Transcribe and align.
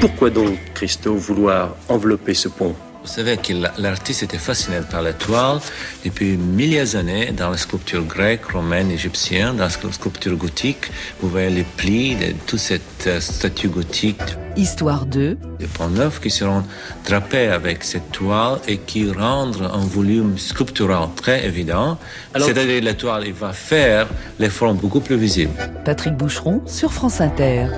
Pourquoi 0.00 0.30
donc, 0.30 0.58
Christo, 0.74 1.14
vouloir 1.14 1.76
envelopper 1.88 2.34
ce 2.34 2.48
pont 2.48 2.74
vous 3.08 3.14
savez 3.14 3.38
que 3.38 3.54
l'artiste 3.80 4.22
était 4.22 4.36
fasciné 4.36 4.80
par 4.90 5.00
la 5.00 5.14
toile 5.14 5.60
depuis 6.04 6.36
milliers 6.36 6.84
d'années 6.92 7.32
dans 7.32 7.48
la 7.48 7.56
sculpture 7.56 8.04
grecque, 8.04 8.44
romaine, 8.52 8.90
égyptienne, 8.90 9.56
dans 9.56 9.64
la 9.64 9.70
sculpture 9.70 10.36
gothique. 10.36 10.90
Vous 11.20 11.30
voyez 11.30 11.48
les 11.48 11.64
plis 11.64 12.16
de 12.16 12.34
toute 12.46 12.58
cette 12.58 13.06
euh, 13.06 13.18
statue 13.18 13.68
gothique. 13.68 14.20
Histoire 14.58 15.06
2. 15.06 15.38
Des 15.60 15.66
ponts 15.66 15.88
neufs 15.88 16.20
qui 16.20 16.30
seront 16.30 16.64
drapés 17.06 17.46
avec 17.46 17.84
cette 17.84 18.10
toile 18.10 18.58
et 18.66 18.78
qui 18.78 19.08
rendent 19.08 19.70
un 19.72 19.86
volume 19.86 20.36
sculptural 20.36 21.08
très 21.14 21.46
évident. 21.46 21.96
C'est-à-dire 22.36 22.82
la 22.82 22.94
toile 22.94 23.24
il 23.28 23.34
va 23.34 23.52
faire 23.52 24.08
les 24.40 24.50
formes 24.50 24.76
beaucoup 24.76 25.00
plus 25.00 25.16
visibles. 25.16 25.52
Patrick 25.84 26.14
Boucheron 26.16 26.60
sur 26.66 26.92
France 26.92 27.20
Inter. 27.20 27.68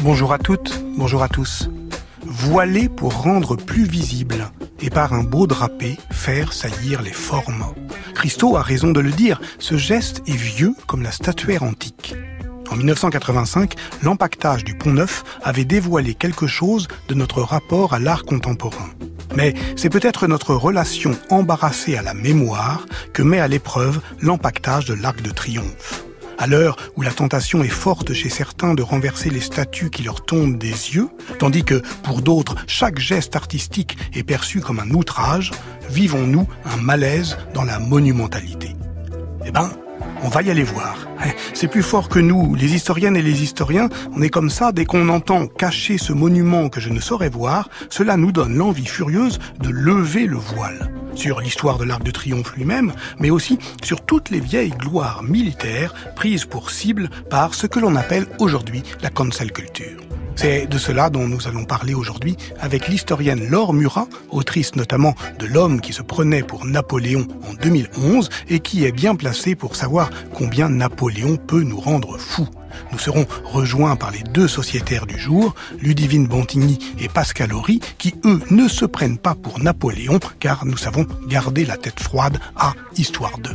Bonjour 0.00 0.34
à 0.34 0.38
toutes, 0.38 0.78
bonjour 0.98 1.22
à 1.22 1.28
tous 1.28 1.70
voiler 2.32 2.88
pour 2.88 3.22
rendre 3.22 3.56
plus 3.56 3.84
visible 3.84 4.50
et 4.80 4.90
par 4.90 5.12
un 5.12 5.22
beau 5.22 5.46
drapé 5.46 5.98
faire 6.10 6.52
saillir 6.52 7.02
les 7.02 7.12
formes. 7.12 7.66
Christo 8.14 8.56
a 8.56 8.62
raison 8.62 8.90
de 8.90 9.00
le 9.00 9.10
dire, 9.10 9.40
ce 9.58 9.76
geste 9.76 10.22
est 10.26 10.36
vieux 10.36 10.74
comme 10.86 11.02
la 11.02 11.12
statuaire 11.12 11.62
antique. 11.62 12.14
En 12.72 12.76
1985, 12.76 13.74
l'empaquetage 14.02 14.64
du 14.64 14.74
Pont 14.74 14.94
Neuf 14.94 15.24
avait 15.42 15.66
dévoilé 15.66 16.14
quelque 16.14 16.46
chose 16.46 16.88
de 17.08 17.14
notre 17.14 17.42
rapport 17.42 17.92
à 17.92 17.98
l'art 17.98 18.24
contemporain. 18.24 18.88
Mais 19.36 19.52
c'est 19.76 19.90
peut-être 19.90 20.26
notre 20.26 20.54
relation 20.54 21.12
embarrassée 21.28 21.98
à 21.98 22.02
la 22.02 22.14
mémoire 22.14 22.86
que 23.12 23.22
met 23.22 23.40
à 23.40 23.46
l'épreuve 23.46 24.00
l'empaquetage 24.22 24.86
de 24.86 24.94
l'Arc 24.94 25.20
de 25.20 25.30
Triomphe. 25.30 26.04
À 26.38 26.46
l'heure 26.46 26.76
où 26.96 27.02
la 27.02 27.10
tentation 27.10 27.62
est 27.62 27.68
forte 27.68 28.14
chez 28.14 28.30
certains 28.30 28.72
de 28.72 28.82
renverser 28.82 29.28
les 29.28 29.42
statues 29.42 29.90
qui 29.90 30.02
leur 30.02 30.24
tombent 30.24 30.56
des 30.56 30.68
yeux, 30.68 31.10
tandis 31.38 31.64
que 31.64 31.82
pour 32.02 32.22
d'autres, 32.22 32.56
chaque 32.66 32.98
geste 32.98 33.36
artistique 33.36 33.98
est 34.14 34.22
perçu 34.22 34.60
comme 34.60 34.80
un 34.80 34.90
outrage, 34.92 35.50
vivons-nous 35.90 36.48
un 36.64 36.78
malaise 36.78 37.36
dans 37.52 37.64
la 37.64 37.78
monumentalité 37.78 38.74
Eh 39.44 39.50
ben, 39.50 39.70
on 40.22 40.28
va 40.28 40.42
y 40.42 40.50
aller 40.50 40.62
voir. 40.62 40.96
Hein, 41.20 41.30
c'est 41.54 41.68
plus 41.68 41.82
fort 41.82 42.08
que 42.08 42.18
nous, 42.18 42.54
les 42.54 42.74
historiennes 42.74 43.16
et 43.16 43.22
les 43.22 43.42
historiens. 43.42 43.88
On 44.14 44.22
est 44.22 44.28
comme 44.28 44.50
ça, 44.50 44.72
dès 44.72 44.84
qu'on 44.84 45.08
entend 45.08 45.46
cacher 45.46 45.98
ce 45.98 46.12
monument 46.12 46.68
que 46.68 46.80
je 46.80 46.90
ne 46.90 47.00
saurais 47.00 47.28
voir, 47.28 47.68
cela 47.90 48.16
nous 48.16 48.32
donne 48.32 48.56
l'envie 48.56 48.86
furieuse 48.86 49.38
de 49.60 49.68
lever 49.68 50.26
le 50.26 50.36
voile. 50.36 50.92
Sur 51.14 51.40
l'histoire 51.40 51.78
de 51.78 51.84
l'Arc 51.84 52.02
de 52.04 52.10
Triomphe 52.10 52.54
lui-même, 52.54 52.92
mais 53.18 53.30
aussi 53.30 53.58
sur 53.82 54.00
toutes 54.04 54.30
les 54.30 54.40
vieilles 54.40 54.70
gloires 54.70 55.22
militaires 55.22 55.94
prises 56.16 56.46
pour 56.46 56.70
cible 56.70 57.10
par 57.28 57.54
ce 57.54 57.66
que 57.66 57.80
l'on 57.80 57.96
appelle 57.96 58.26
aujourd'hui 58.38 58.82
la 59.02 59.10
cancel 59.10 59.52
culture. 59.52 60.11
C'est 60.36 60.66
de 60.66 60.78
cela 60.78 61.10
dont 61.10 61.28
nous 61.28 61.46
allons 61.46 61.64
parler 61.64 61.94
aujourd'hui 61.94 62.36
avec 62.60 62.88
l'historienne 62.88 63.48
Laure 63.48 63.72
Murat, 63.72 64.08
autrice 64.30 64.74
notamment 64.74 65.14
de 65.38 65.46
L'homme 65.46 65.80
qui 65.80 65.92
se 65.92 66.02
prenait 66.02 66.42
pour 66.42 66.64
Napoléon 66.64 67.26
en 67.48 67.54
2011 67.54 68.28
et 68.48 68.60
qui 68.60 68.84
est 68.84 68.92
bien 68.92 69.14
placée 69.14 69.54
pour 69.54 69.76
savoir 69.76 70.10
combien 70.34 70.68
Napoléon 70.68 71.36
peut 71.36 71.62
nous 71.62 71.78
rendre 71.78 72.18
fous. 72.18 72.48
Nous 72.90 72.98
serons 72.98 73.26
rejoints 73.44 73.96
par 73.96 74.10
les 74.10 74.22
deux 74.22 74.48
sociétaires 74.48 75.06
du 75.06 75.18
jour, 75.18 75.54
Ludivine 75.80 76.26
Bontigny 76.26 76.78
et 76.98 77.08
Pascal 77.08 77.52
Horry, 77.52 77.80
qui 77.98 78.14
eux 78.24 78.40
ne 78.50 78.66
se 78.68 78.84
prennent 78.84 79.18
pas 79.18 79.34
pour 79.34 79.60
Napoléon 79.60 80.18
car 80.40 80.64
nous 80.64 80.76
savons 80.76 81.06
garder 81.28 81.64
la 81.64 81.76
tête 81.76 82.00
froide 82.00 82.38
à 82.56 82.72
Histoire 82.96 83.38
2. 83.38 83.50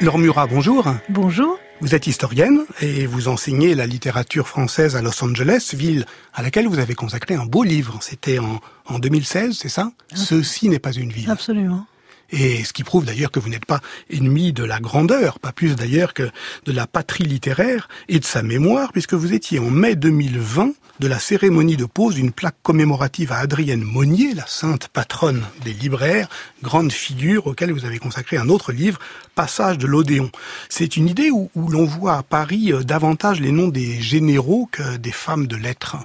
Laure 0.00 0.18
Murat, 0.18 0.46
bonjour. 0.46 0.84
Bonjour. 1.08 1.58
Vous 1.80 1.94
êtes 1.94 2.06
historienne 2.06 2.64
et 2.80 3.06
vous 3.06 3.28
enseignez 3.28 3.74
la 3.74 3.86
littérature 3.86 4.48
française 4.48 4.96
à 4.96 5.02
Los 5.02 5.22
Angeles, 5.22 5.72
ville 5.74 6.06
à 6.32 6.42
laquelle 6.42 6.66
vous 6.68 6.78
avez 6.78 6.94
consacré 6.94 7.34
un 7.34 7.44
beau 7.44 7.64
livre. 7.64 7.98
C'était 8.00 8.38
en, 8.38 8.60
en 8.86 8.98
2016, 8.98 9.58
c'est 9.60 9.68
ça? 9.68 9.92
Ceci 10.14 10.70
n'est 10.70 10.78
pas 10.78 10.92
une 10.92 11.12
ville. 11.12 11.30
Absolument. 11.30 11.86
Et 12.30 12.64
ce 12.64 12.72
qui 12.72 12.84
prouve 12.84 13.04
d'ailleurs 13.04 13.30
que 13.30 13.40
vous 13.40 13.48
n'êtes 13.48 13.66
pas 13.66 13.80
ennemi 14.10 14.52
de 14.52 14.64
la 14.64 14.80
grandeur, 14.80 15.38
pas 15.38 15.52
plus 15.52 15.76
d'ailleurs 15.76 16.14
que 16.14 16.30
de 16.64 16.72
la 16.72 16.86
patrie 16.86 17.24
littéraire 17.24 17.88
et 18.08 18.18
de 18.18 18.24
sa 18.24 18.42
mémoire, 18.42 18.92
puisque 18.92 19.14
vous 19.14 19.32
étiez 19.32 19.58
en 19.58 19.70
mai 19.70 19.96
2020 19.96 20.72
de 20.98 21.08
la 21.08 21.18
cérémonie 21.18 21.76
de 21.76 21.84
pose 21.84 22.14
d'une 22.14 22.32
plaque 22.32 22.56
commémorative 22.62 23.32
à 23.32 23.38
Adrienne 23.38 23.82
Monnier, 23.82 24.34
la 24.34 24.46
sainte 24.46 24.88
patronne 24.88 25.44
des 25.62 25.72
libraires, 25.72 26.28
grande 26.62 26.92
figure 26.92 27.46
auquel 27.46 27.72
vous 27.72 27.84
avez 27.84 27.98
consacré 27.98 28.38
un 28.38 28.48
autre 28.48 28.72
livre, 28.72 28.98
Passage 29.34 29.76
de 29.76 29.86
l'Odéon. 29.86 30.30
C'est 30.70 30.96
une 30.96 31.08
idée 31.08 31.30
où, 31.30 31.50
où 31.54 31.68
l'on 31.68 31.84
voit 31.84 32.16
à 32.16 32.22
Paris 32.22 32.72
euh, 32.72 32.82
davantage 32.82 33.40
les 33.40 33.52
noms 33.52 33.68
des 33.68 34.00
généraux 34.00 34.68
que 34.72 34.96
des 34.96 35.12
femmes 35.12 35.46
de 35.46 35.56
lettres. 35.56 35.96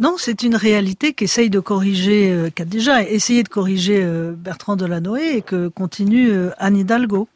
Non, 0.00 0.14
c'est 0.16 0.44
une 0.44 0.56
réalité 0.56 1.12
qu'essaye 1.12 1.50
de 1.50 1.60
corriger, 1.60 2.32
euh, 2.32 2.48
qu'a 2.48 2.64
déjà 2.64 3.02
essayé 3.02 3.42
de 3.42 3.50
corriger 3.50 4.00
euh, 4.02 4.32
Bertrand 4.34 4.74
Delanoë 4.74 5.36
et 5.36 5.42
que 5.42 5.68
continue 5.68 6.30
euh, 6.30 6.52
Anne 6.56 6.78
Hidalgo. 6.78 7.28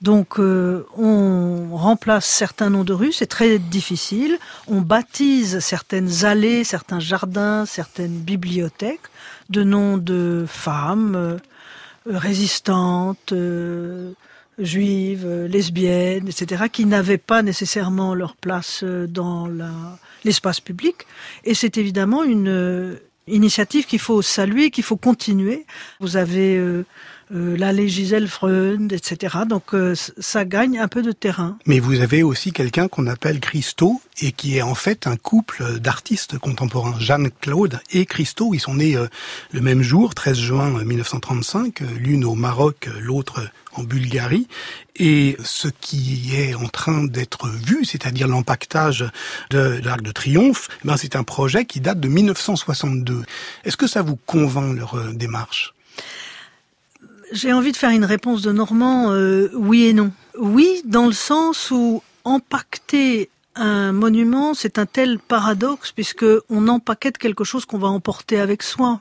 Donc, 0.00 0.38
on 0.38 1.68
remplace 1.72 2.26
certains 2.26 2.70
noms 2.70 2.84
de 2.84 2.92
rues, 2.92 3.12
c'est 3.12 3.26
très 3.26 3.58
difficile. 3.58 4.38
On 4.68 4.80
baptise 4.80 5.58
certaines 5.58 6.24
allées, 6.24 6.62
certains 6.62 7.00
jardins, 7.00 7.66
certaines 7.66 8.18
bibliothèques 8.20 9.00
de 9.50 9.64
noms 9.64 9.96
de 9.96 10.44
femmes 10.46 11.38
résistantes 12.06 13.32
juives, 14.58 15.46
lesbiennes, 15.48 16.28
etc., 16.28 16.64
qui 16.70 16.84
n'avaient 16.84 17.18
pas 17.18 17.42
nécessairement 17.42 18.14
leur 18.14 18.36
place 18.36 18.84
dans 18.84 19.46
la 19.46 19.98
l'espace 20.24 20.60
public. 20.60 21.06
Et 21.44 21.54
c'est 21.54 21.78
évidemment 21.78 22.24
une 22.24 22.48
euh, 22.48 22.96
initiative 23.26 23.86
qu'il 23.86 23.98
faut 23.98 24.22
saluer, 24.22 24.70
qu'il 24.70 24.84
faut 24.84 24.96
continuer. 24.96 25.66
Vous 26.00 26.16
avez 26.16 26.56
euh, 26.56 26.84
euh, 27.34 27.56
la 27.56 27.74
Gisèle 27.86 28.28
Freund, 28.28 28.92
etc. 28.92 29.38
Donc 29.48 29.74
ça 29.94 30.44
gagne 30.44 30.78
un 30.78 30.88
peu 30.88 31.02
de 31.02 31.12
terrain. 31.12 31.58
Mais 31.66 31.80
vous 31.80 32.00
avez 32.00 32.22
aussi 32.22 32.52
quelqu'un 32.52 32.88
qu'on 32.88 33.06
appelle 33.06 33.40
Christo 33.40 34.00
et 34.20 34.32
qui 34.32 34.56
est 34.56 34.62
en 34.62 34.74
fait 34.74 35.06
un 35.06 35.16
couple 35.16 35.80
d'artistes 35.80 36.38
contemporains. 36.38 36.98
Jeanne-Claude 36.98 37.80
et 37.90 38.06
Christo, 38.06 38.54
ils 38.54 38.60
sont 38.60 38.74
nés 38.74 38.96
le 39.50 39.60
même 39.60 39.82
jour, 39.82 40.14
13 40.14 40.38
juin 40.38 40.84
1935, 40.84 41.80
l'une 41.98 42.24
au 42.24 42.34
Maroc, 42.34 42.88
l'autre 43.00 43.42
en 43.74 43.82
Bulgarie. 43.82 44.46
Et 44.96 45.36
ce 45.42 45.68
qui 45.68 46.34
est 46.34 46.54
en 46.54 46.68
train 46.68 47.04
d'être 47.04 47.48
vu, 47.48 47.84
c'est-à-dire 47.84 48.28
l'empaquetage 48.28 49.04
de 49.50 49.80
l'Arc 49.82 50.02
de 50.02 50.12
Triomphe, 50.12 50.68
eh 50.84 50.88
ben 50.88 50.96
c'est 50.96 51.16
un 51.16 51.24
projet 51.24 51.64
qui 51.64 51.80
date 51.80 52.00
de 52.00 52.08
1962. 52.08 53.22
Est-ce 53.64 53.76
que 53.76 53.86
ça 53.86 54.02
vous 54.02 54.16
convainc 54.16 54.76
leur 54.76 54.94
euh, 54.94 55.12
démarche? 55.12 55.74
J'ai 57.32 57.52
envie 57.52 57.72
de 57.72 57.76
faire 57.76 57.90
une 57.90 58.04
réponse 58.04 58.42
de 58.42 58.52
Normand, 58.52 59.10
euh, 59.10 59.50
oui 59.54 59.84
et 59.84 59.92
non. 59.92 60.12
Oui, 60.38 60.82
dans 60.84 61.06
le 61.06 61.12
sens 61.12 61.70
où 61.70 62.02
empaqueter 62.24 63.30
un 63.56 63.92
monument, 63.92 64.54
c'est 64.54 64.78
un 64.78 64.86
tel 64.86 65.18
paradoxe 65.18 65.92
puisque 65.92 66.26
on 66.50 66.68
empaquette 66.68 67.18
quelque 67.18 67.44
chose 67.44 67.64
qu'on 67.64 67.78
va 67.78 67.88
emporter 67.88 68.40
avec 68.40 68.62
soi. 68.62 69.00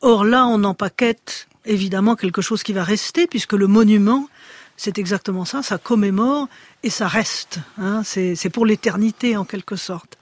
Or 0.00 0.24
là, 0.24 0.46
on 0.46 0.64
empaquette 0.64 1.48
évidemment 1.64 2.16
quelque 2.16 2.42
chose 2.42 2.62
qui 2.62 2.72
va 2.72 2.84
rester, 2.84 3.26
puisque 3.26 3.52
le 3.52 3.66
monument, 3.66 4.28
c'est 4.76 4.98
exactement 4.98 5.44
ça, 5.44 5.62
ça 5.62 5.78
commémore 5.78 6.48
et 6.82 6.90
ça 6.90 7.08
reste. 7.08 7.58
Hein, 7.78 8.02
c'est 8.04 8.50
pour 8.50 8.66
l'éternité 8.66 9.36
en 9.36 9.44
quelque 9.44 9.76
sorte. 9.76 10.18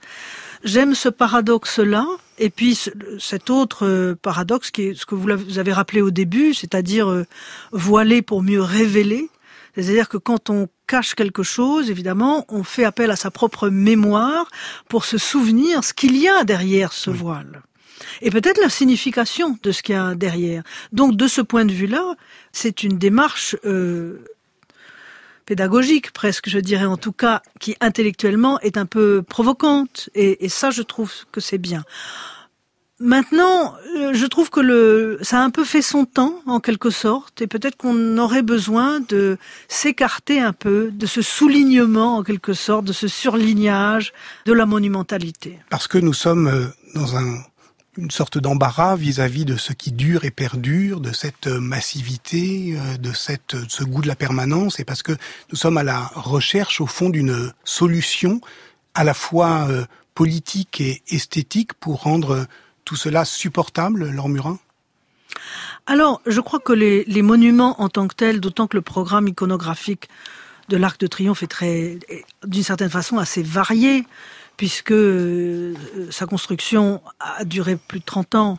J'aime 0.63 0.95
ce 0.95 1.09
paradoxe-là, 1.09 2.05
et 2.37 2.49
puis 2.49 2.77
cet 3.19 3.49
autre 3.49 3.85
euh, 3.85 4.15
paradoxe 4.21 4.71
qui 4.71 4.83
est 4.83 4.93
ce 4.95 5.05
que 5.05 5.15
vous 5.15 5.59
avez 5.59 5.73
rappelé 5.73 6.01
au 6.01 6.11
début, 6.11 6.53
c'est-à-dire 6.53 7.09
euh, 7.09 7.25
voiler 7.71 8.21
pour 8.21 8.43
mieux 8.43 8.61
révéler. 8.61 9.29
C'est-à-dire 9.75 10.07
que 10.07 10.17
quand 10.17 10.49
on 10.49 10.69
cache 10.87 11.15
quelque 11.15 11.43
chose, 11.43 11.89
évidemment, 11.89 12.45
on 12.47 12.63
fait 12.63 12.85
appel 12.85 13.11
à 13.11 13.15
sa 13.17 13.29
propre 13.29 13.69
mémoire 13.69 14.49
pour 14.87 15.03
se 15.03 15.17
souvenir 15.17 15.83
ce 15.83 15.93
qu'il 15.93 16.15
y 16.17 16.29
a 16.29 16.43
derrière 16.45 16.93
ce 16.93 17.09
voile 17.09 17.61
et 18.21 18.29
peut-être 18.29 18.61
la 18.61 18.69
signification 18.69 19.57
de 19.61 19.71
ce 19.71 19.81
qu'il 19.81 19.95
y 19.95 19.97
a 19.97 20.15
derrière. 20.15 20.63
Donc 20.91 21.15
de 21.15 21.27
ce 21.27 21.41
point 21.41 21.65
de 21.65 21.71
vue-là, 21.71 22.15
c'est 22.51 22.83
une 22.83 22.97
démarche 22.97 23.55
euh, 23.65 24.23
pédagogique 25.45 26.11
presque, 26.11 26.49
je 26.49 26.59
dirais 26.59 26.85
en 26.85 26.97
tout 26.97 27.11
cas, 27.11 27.41
qui 27.59 27.75
intellectuellement 27.79 28.59
est 28.59 28.77
un 28.77 28.85
peu 28.85 29.23
provocante. 29.27 30.09
Et, 30.15 30.49
ça, 30.49 30.71
je 30.71 30.81
trouve 30.81 31.11
que 31.31 31.41
c'est 31.41 31.57
bien. 31.57 31.83
Maintenant, 32.99 33.75
euh, 33.97 34.13
je 34.13 34.25
trouve 34.25 34.49
que 34.49 34.61
le, 34.61 35.19
ça 35.21 35.41
a 35.41 35.43
un 35.43 35.49
peu 35.49 35.65
fait 35.65 35.81
son 35.81 36.05
temps, 36.05 36.39
en 36.45 36.61
quelque 36.61 36.89
sorte, 36.89 37.41
et 37.41 37.47
peut-être 37.47 37.75
qu'on 37.75 38.17
aurait 38.17 38.41
besoin 38.41 39.01
de 39.01 39.37
s'écarter 39.67 40.39
un 40.39 40.53
peu 40.53 40.91
de 40.91 41.05
ce 41.05 41.21
soulignement, 41.21 42.17
en 42.17 42.23
quelque 42.23 42.53
sorte, 42.53 42.85
de 42.85 42.93
ce 42.93 43.09
surlignage 43.09 44.13
de 44.45 44.53
la 44.53 44.65
monumentalité. 44.65 45.59
Parce 45.69 45.89
que 45.89 45.97
nous 45.97 46.13
sommes 46.13 46.47
euh, 46.47 46.67
dans 46.93 47.17
un 47.17 47.35
une 47.97 48.11
sorte 48.11 48.37
d'embarras 48.37 48.95
vis-à-vis 48.95 49.45
de 49.45 49.55
ce 49.55 49.73
qui 49.73 49.91
dure 49.91 50.25
et 50.25 50.31
perdure, 50.31 50.99
de 50.99 51.11
cette 51.11 51.47
massivité, 51.47 52.77
euh, 52.77 52.97
de 52.97 53.13
cette, 53.13 53.55
ce 53.69 53.83
goût 53.83 54.01
de 54.01 54.07
la 54.07 54.15
permanence, 54.15 54.79
et 54.79 54.85
parce 54.85 55.03
que 55.03 55.13
nous 55.51 55.57
sommes 55.57 55.77
à 55.77 55.83
la 55.83 56.11
recherche, 56.15 56.81
au 56.81 56.87
fond, 56.87 57.09
d'une 57.09 57.53
solution 57.63 58.41
à 58.93 59.03
la 59.03 59.13
fois 59.13 59.67
euh, 59.69 59.85
politique 60.13 60.81
et 60.81 61.01
esthétique 61.09 61.73
pour 61.73 62.03
rendre 62.03 62.47
tout 62.83 62.95
cela 62.95 63.25
supportable, 63.25 64.09
Laure 64.09 64.29
Murin? 64.29 64.59
Alors, 65.85 66.21
je 66.25 66.39
crois 66.39 66.59
que 66.59 66.73
les, 66.73 67.03
les 67.05 67.21
monuments 67.21 67.81
en 67.81 67.89
tant 67.89 68.07
que 68.07 68.15
tels, 68.15 68.39
d'autant 68.39 68.67
que 68.67 68.77
le 68.77 68.81
programme 68.81 69.27
iconographique 69.27 70.07
de 70.69 70.77
l'Arc 70.77 70.99
de 70.99 71.07
Triomphe 71.07 71.43
est 71.43 71.47
très, 71.47 71.99
d'une 72.45 72.63
certaine 72.63 72.89
façon, 72.89 73.17
assez 73.17 73.43
varié 73.43 74.05
puisque 74.57 74.91
euh, 74.91 75.73
sa 76.11 76.25
construction 76.25 77.01
a 77.19 77.43
duré 77.45 77.75
plus 77.75 77.99
de 77.99 78.05
30 78.05 78.35
ans. 78.35 78.57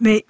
Mais 0.00 0.24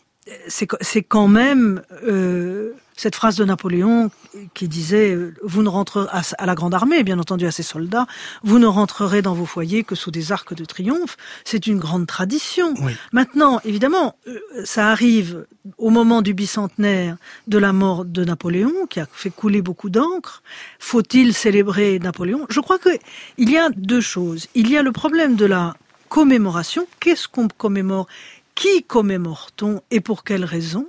c'est 0.48 1.02
quand 1.02 1.28
même 1.28 1.82
euh, 2.04 2.72
cette 2.96 3.16
phrase 3.16 3.36
de 3.36 3.44
Napoléon 3.44 4.10
qui 4.54 4.68
disait 4.68 5.14
euh, 5.14 5.34
vous 5.42 5.62
ne 5.62 5.68
rentrerez 5.68 6.08
à, 6.10 6.46
la 6.46 6.54
grande 6.54 6.74
armée, 6.74 7.02
bien 7.02 7.18
entendu 7.18 7.46
à 7.46 7.50
ses 7.50 7.62
soldats, 7.62 8.06
vous 8.42 8.58
ne 8.58 8.66
rentrerez 8.66 9.22
dans 9.22 9.34
vos 9.34 9.46
foyers 9.46 9.84
que 9.84 9.94
sous 9.94 10.10
des 10.10 10.32
arcs 10.32 10.54
de 10.54 10.64
triomphe. 10.64 11.16
C'est 11.44 11.66
une 11.66 11.78
grande 11.78 12.06
tradition. 12.06 12.74
Maintenant, 13.12 13.60
évidemment, 13.64 14.16
euh, 14.26 14.38
ça 14.64 14.90
arrive 14.90 15.46
au 15.78 15.90
moment 15.90 16.22
du 16.22 16.34
bicentenaire 16.34 17.16
de 17.46 17.58
la 17.58 17.72
mort 17.72 18.04
de 18.04 18.24
Napoléon, 18.24 18.86
qui 18.88 19.00
a 19.00 19.06
fait 19.10 19.30
couler 19.30 19.62
beaucoup 19.62 19.90
d'encre. 19.90 20.42
Faut-il 20.78 21.34
célébrer 21.34 21.98
Napoléon? 21.98 22.46
Je 22.48 22.60
crois 22.60 22.78
que 22.78 22.90
il 23.38 23.50
y 23.50 23.56
a 23.56 23.70
deux 23.70 24.00
choses. 24.00 24.48
Il 24.54 24.70
y 24.70 24.76
a 24.76 24.82
le 24.82 24.92
problème 24.92 25.36
de 25.36 25.46
la 25.46 25.74
commémoration. 26.08 26.86
Qu'est-ce 27.00 27.28
qu'on 27.28 27.48
commémore? 27.48 28.06
Qui 28.54 28.82
commémore-t-on 28.82 29.80
et 29.90 30.00
pour 30.00 30.24
quelle 30.24 30.44
raison? 30.44 30.86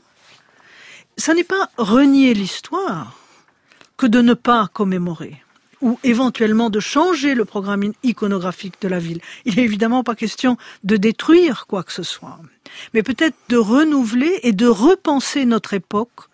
Ça 1.17 1.33
n'est 1.33 1.43
pas 1.43 1.69
renier 1.77 2.33
l'histoire 2.33 3.17
que 3.97 4.07
de 4.07 4.21
ne 4.21 4.33
pas 4.33 4.69
commémorer 4.73 5.43
ou 5.81 5.99
éventuellement 6.03 6.69
de 6.69 6.79
changer 6.79 7.35
le 7.35 7.43
programme 7.43 7.91
iconographique 8.03 8.81
de 8.81 8.87
la 8.87 8.99
ville. 8.99 9.19
Il 9.45 9.55
n'est 9.55 9.63
évidemment 9.63 10.03
pas 10.03 10.15
question 10.15 10.57
de 10.83 10.95
détruire 10.95 11.67
quoi 11.67 11.83
que 11.83 11.91
ce 11.91 12.03
soit, 12.03 12.39
mais 12.93 13.03
peut-être 13.03 13.35
de 13.49 13.57
renouveler 13.57 14.39
et 14.43 14.53
de 14.53 14.65
repenser 14.65 15.45
notre 15.45 15.73
époque 15.73 16.29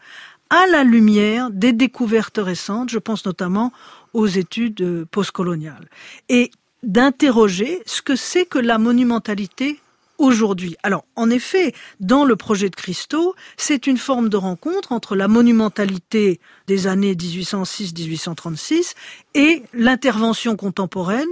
à 0.51 0.67
la 0.67 0.83
lumière 0.83 1.49
des 1.49 1.73
découvertes 1.73 2.39
récentes, 2.41 2.89
je 2.89 2.99
pense 2.99 3.25
notamment 3.25 3.73
aux 4.13 4.27
études 4.27 5.05
postcoloniales, 5.05 5.89
et 6.29 6.51
d'interroger 6.83 7.81
ce 7.85 8.01
que 8.01 8.15
c'est 8.15 8.45
que 8.45 8.59
la 8.59 8.77
monumentalité 8.77 9.79
aujourd'hui. 10.19 10.75
Alors, 10.83 11.05
en 11.15 11.29
effet, 11.29 11.73
dans 11.99 12.25
le 12.25 12.35
projet 12.35 12.69
de 12.69 12.75
Christo, 12.75 13.35
c'est 13.57 13.87
une 13.87 13.97
forme 13.97 14.29
de 14.29 14.37
rencontre 14.37 14.91
entre 14.91 15.15
la 15.15 15.27
monumentalité 15.27 16.39
des 16.67 16.87
années 16.87 17.15
1806-1836 17.15 18.93
et 19.33 19.63
l'intervention 19.73 20.55
contemporaine 20.55 21.25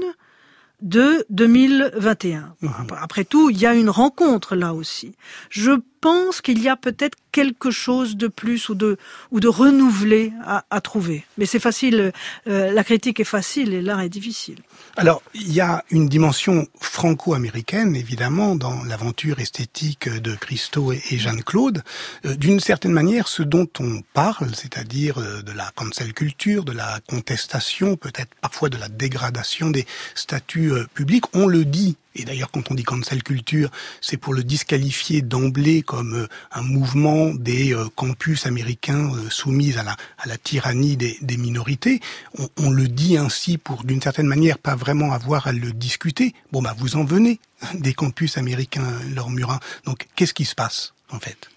de 0.81 1.25
2021. 1.29 2.55
Mmh. 2.61 2.69
Après 3.01 3.25
tout, 3.25 3.49
il 3.49 3.59
y 3.59 3.65
a 3.65 3.73
une 3.73 3.89
rencontre 3.89 4.55
là 4.55 4.73
aussi. 4.73 5.13
Je 5.49 5.71
pense 5.99 6.41
qu'il 6.41 6.61
y 6.61 6.69
a 6.69 6.75
peut-être 6.75 7.17
quelque 7.31 7.69
chose 7.69 8.17
de 8.17 8.27
plus 8.27 8.69
ou 8.69 8.73
de 8.73 8.97
ou 9.31 9.39
de 9.39 9.47
renouvelé 9.47 10.33
à, 10.43 10.81
trouver. 10.81 11.23
Mais 11.37 11.45
c'est 11.45 11.59
facile. 11.59 12.11
Euh, 12.47 12.71
la 12.71 12.83
critique 12.83 13.19
est 13.19 13.31
facile 13.37 13.73
et 13.75 13.81
l'art 13.81 14.01
est 14.01 14.09
difficile. 14.09 14.57
Alors, 14.95 15.21
il 15.35 15.53
y 15.53 15.61
a 15.61 15.83
une 15.91 16.07
dimension 16.07 16.67
franco-américaine, 16.79 17.95
évidemment, 17.95 18.55
dans 18.55 18.83
l'aventure 18.85 19.39
esthétique 19.39 20.09
de 20.09 20.35
Christo 20.35 20.93
et, 20.93 21.01
Jeanne-Claude. 21.17 21.83
Euh, 22.25 22.35
d'une 22.35 22.59
certaine 22.59 22.93
manière, 22.93 23.27
ce 23.27 23.43
dont 23.43 23.69
on 23.79 24.01
parle, 24.13 24.55
c'est-à-dire 24.55 25.19
euh, 25.19 25.43
de 25.43 25.51
la 25.51 25.71
cancel 25.75 26.13
culture, 26.13 26.65
de 26.65 26.71
la 26.71 26.99
contestation, 27.07 27.97
peut-être 27.97 28.33
parfois 28.41 28.69
de 28.69 28.77
la 28.77 28.89
dégradation 28.89 29.69
des 29.69 29.85
statuts 30.15 30.71
publics, 30.95 31.25
on 31.33 31.45
le 31.45 31.65
dit 31.65 31.97
et 32.17 32.25
d'ailleurs, 32.25 32.51
quand 32.51 32.71
on 32.71 32.73
dit 32.73 32.83
cancel 32.83 33.23
culture, 33.23 33.69
c'est 34.01 34.17
pour 34.17 34.33
le 34.33 34.43
disqualifier 34.43 35.21
d'emblée 35.21 35.81
comme 35.81 36.15
euh, 36.15 36.27
un 36.51 36.63
mouvement 36.63 37.33
des 37.33 37.73
euh, 37.73 37.87
campus 37.95 38.45
américains 38.45 39.13
euh, 39.13 39.29
soumis 39.29 39.75
à 39.77 39.83
la, 39.83 40.37
tyrannie 40.37 40.97
des, 40.97 41.37
minorités. 41.37 41.99
On, 42.37 42.49
on, 42.57 42.69
le 42.69 42.87
dit 42.87 43.17
ainsi 43.17 43.57
pour, 43.57 43.83
d'une 43.83 44.01
certaine 44.01 44.27
manière, 44.27 44.57
pas 44.57 44.75
vraiment 44.75 45.13
avoir 45.13 45.47
à 45.47 45.51
le 45.51 45.71
discuter. 45.71 46.33
Bon, 46.51 46.61
bah, 46.61 46.75
vous 46.77 46.95
en 46.95 47.03
venez 47.03 47.39
des 47.75 47.93
campus 47.93 48.37
américains, 48.37 48.87
leur 49.13 49.29
Murin. 49.29 49.59
Donc, 49.85 50.07
qu'est-ce 50.15 50.33
qui 50.33 50.45
se 50.45 50.55
passe, 50.55 50.93
en 51.11 51.19
fait? 51.19 51.49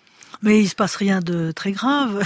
Mais 0.42 0.60
il 0.60 0.68
se 0.68 0.74
passe 0.74 0.96
rien 0.96 1.20
de 1.20 1.52
très 1.52 1.72
grave. 1.72 2.22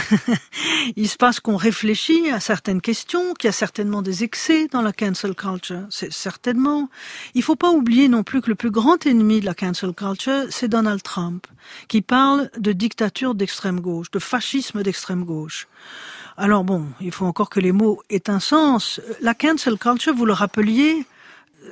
il 0.96 1.08
se 1.08 1.16
passe 1.16 1.40
qu'on 1.40 1.56
réfléchit 1.56 2.30
à 2.30 2.40
certaines 2.40 2.80
questions, 2.80 3.34
qu'il 3.34 3.48
y 3.48 3.50
a 3.50 3.52
certainement 3.52 4.02
des 4.02 4.24
excès 4.24 4.68
dans 4.68 4.82
la 4.82 4.92
cancel 4.92 5.34
culture. 5.34 5.86
C'est 5.90 6.12
certainement. 6.12 6.88
Il 7.34 7.42
faut 7.42 7.56
pas 7.56 7.70
oublier 7.70 8.08
non 8.08 8.22
plus 8.22 8.40
que 8.40 8.48
le 8.48 8.54
plus 8.54 8.70
grand 8.70 9.04
ennemi 9.06 9.40
de 9.40 9.46
la 9.46 9.54
cancel 9.54 9.92
culture, 9.92 10.44
c'est 10.50 10.68
Donald 10.68 11.02
Trump, 11.02 11.46
qui 11.88 12.02
parle 12.02 12.50
de 12.58 12.72
dictature 12.72 13.34
d'extrême 13.34 13.80
gauche, 13.80 14.10
de 14.10 14.18
fascisme 14.18 14.82
d'extrême 14.82 15.24
gauche. 15.24 15.66
Alors 16.36 16.64
bon, 16.64 16.86
il 17.00 17.12
faut 17.12 17.26
encore 17.26 17.48
que 17.48 17.60
les 17.60 17.72
mots 17.72 18.02
aient 18.10 18.28
un 18.28 18.40
sens. 18.40 19.00
La 19.20 19.34
cancel 19.34 19.78
culture, 19.78 20.14
vous 20.14 20.26
le 20.26 20.32
rappeliez, 20.32 21.06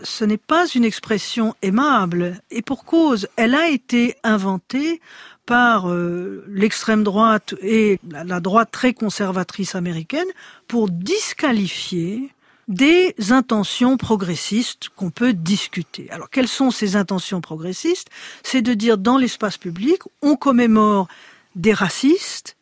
ce 0.03 0.25
n'est 0.25 0.37
pas 0.37 0.67
une 0.67 0.85
expression 0.85 1.55
aimable, 1.63 2.41
et 2.51 2.63
pour 2.63 2.85
cause, 2.85 3.29
elle 3.37 3.55
a 3.55 3.69
été 3.69 4.17
inventée 4.23 5.01
par 5.47 5.91
euh, 5.91 6.45
l'extrême 6.49 7.03
droite 7.03 7.55
et 7.63 7.99
la, 8.09 8.41
droite 8.41 8.71
très 8.71 8.95
conservatrice 8.95 9.75
américaine 9.75 10.29
pour 10.69 10.89
disqualifier 10.89 12.31
des 12.69 13.15
intentions 13.31 13.97
progressistes 13.97 14.89
qu'on 14.91 15.11
peut 15.11 15.33
discuter. 15.33 16.11
Alors 16.11 16.31
quelles 16.31 16.49
sont 16.49 16.71
ces 16.71 16.95
intentions 16.95 17.41
progressistes? 17.41 18.09
C'est 18.43 18.63
de 18.63 18.75
dire 18.75 18.99
dans 18.99 19.19
l'espace 19.19 19.59
public, 19.59 20.03
on 20.23 20.37
commémore 20.37 21.09
des 21.57 21.73
racistes, 21.73 22.57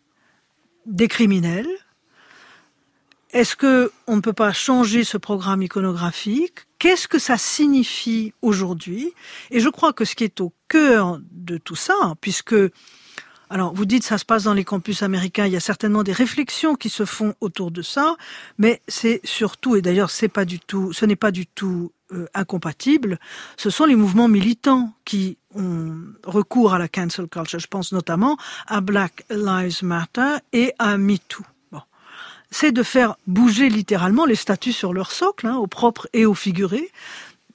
des 0.86 1.06
criminels, 1.06 1.68
est-ce 3.32 3.56
que 3.56 3.92
on 4.06 4.16
ne 4.16 4.20
peut 4.20 4.32
pas 4.32 4.52
changer 4.52 5.04
ce 5.04 5.16
programme 5.16 5.62
iconographique? 5.62 6.60
Qu'est-ce 6.78 7.08
que 7.08 7.18
ça 7.18 7.36
signifie 7.38 8.32
aujourd'hui? 8.42 9.12
Et 9.50 9.60
je 9.60 9.68
crois 9.68 9.92
que 9.92 10.04
ce 10.04 10.14
qui 10.14 10.24
est 10.24 10.40
au 10.40 10.52
cœur 10.68 11.20
de 11.30 11.58
tout 11.58 11.76
ça, 11.76 12.14
puisque 12.20 12.54
alors, 13.52 13.74
vous 13.74 13.84
dites 13.84 14.04
ça 14.04 14.16
se 14.16 14.24
passe 14.24 14.44
dans 14.44 14.54
les 14.54 14.62
campus 14.62 15.02
américains. 15.02 15.44
Il 15.44 15.52
y 15.52 15.56
a 15.56 15.60
certainement 15.60 16.04
des 16.04 16.12
réflexions 16.12 16.76
qui 16.76 16.88
se 16.88 17.04
font 17.04 17.34
autour 17.40 17.72
de 17.72 17.82
ça, 17.82 18.16
mais 18.58 18.80
c'est 18.86 19.20
surtout, 19.24 19.74
et 19.74 19.82
d'ailleurs, 19.82 20.10
c'est 20.10 20.28
pas 20.28 20.44
du 20.44 20.60
tout, 20.60 20.92
ce 20.92 21.04
n'est 21.04 21.16
pas 21.16 21.32
du 21.32 21.48
tout 21.48 21.90
euh, 22.12 22.26
incompatible. 22.32 23.18
Ce 23.56 23.68
sont 23.68 23.86
les 23.86 23.96
mouvements 23.96 24.28
militants 24.28 24.92
qui 25.04 25.36
ont 25.56 25.96
recours 26.24 26.74
à 26.74 26.78
la 26.78 26.86
cancel 26.86 27.26
culture. 27.26 27.58
Je 27.58 27.66
pense 27.66 27.90
notamment 27.90 28.36
à 28.68 28.80
Black 28.80 29.24
Lives 29.30 29.82
Matter 29.82 30.36
et 30.52 30.72
à 30.78 30.96
MeToo 30.96 31.42
c'est 32.50 32.72
de 32.72 32.82
faire 32.82 33.16
bouger 33.26 33.68
littéralement 33.68 34.24
les 34.24 34.34
statues 34.34 34.72
sur 34.72 34.92
leur 34.92 35.12
socle, 35.12 35.46
hein, 35.46 35.56
au 35.56 35.66
propre 35.66 36.08
et 36.12 36.26
au 36.26 36.34
figuré, 36.34 36.90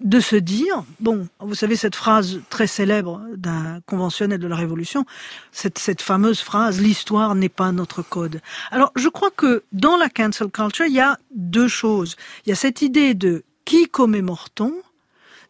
de 0.01 0.19
se 0.19 0.35
dire, 0.35 0.83
bon, 0.99 1.27
vous 1.39 1.55
savez 1.55 1.75
cette 1.75 1.95
phrase 1.95 2.41
très 2.49 2.67
célèbre 2.67 3.21
d'un 3.35 3.79
conventionnel 3.85 4.39
de 4.39 4.47
la 4.47 4.55
Révolution, 4.55 5.05
cette, 5.51 5.79
cette 5.79 6.01
fameuse 6.01 6.41
phrase, 6.41 6.81
l'histoire 6.81 7.33
n'est 7.35 7.49
pas 7.49 7.71
notre 7.71 8.01
code. 8.01 8.41
Alors, 8.71 8.91
je 8.95 9.07
crois 9.07 9.31
que 9.31 9.63
dans 9.71 9.97
la 9.97 10.09
cancel 10.09 10.49
culture, 10.49 10.85
il 10.85 10.93
y 10.93 10.99
a 10.99 11.17
deux 11.33 11.67
choses. 11.67 12.15
Il 12.45 12.49
y 12.49 12.53
a 12.53 12.55
cette 12.55 12.81
idée 12.81 13.13
de 13.13 13.43
qui 13.63 13.87
commémore-t-on? 13.87 14.73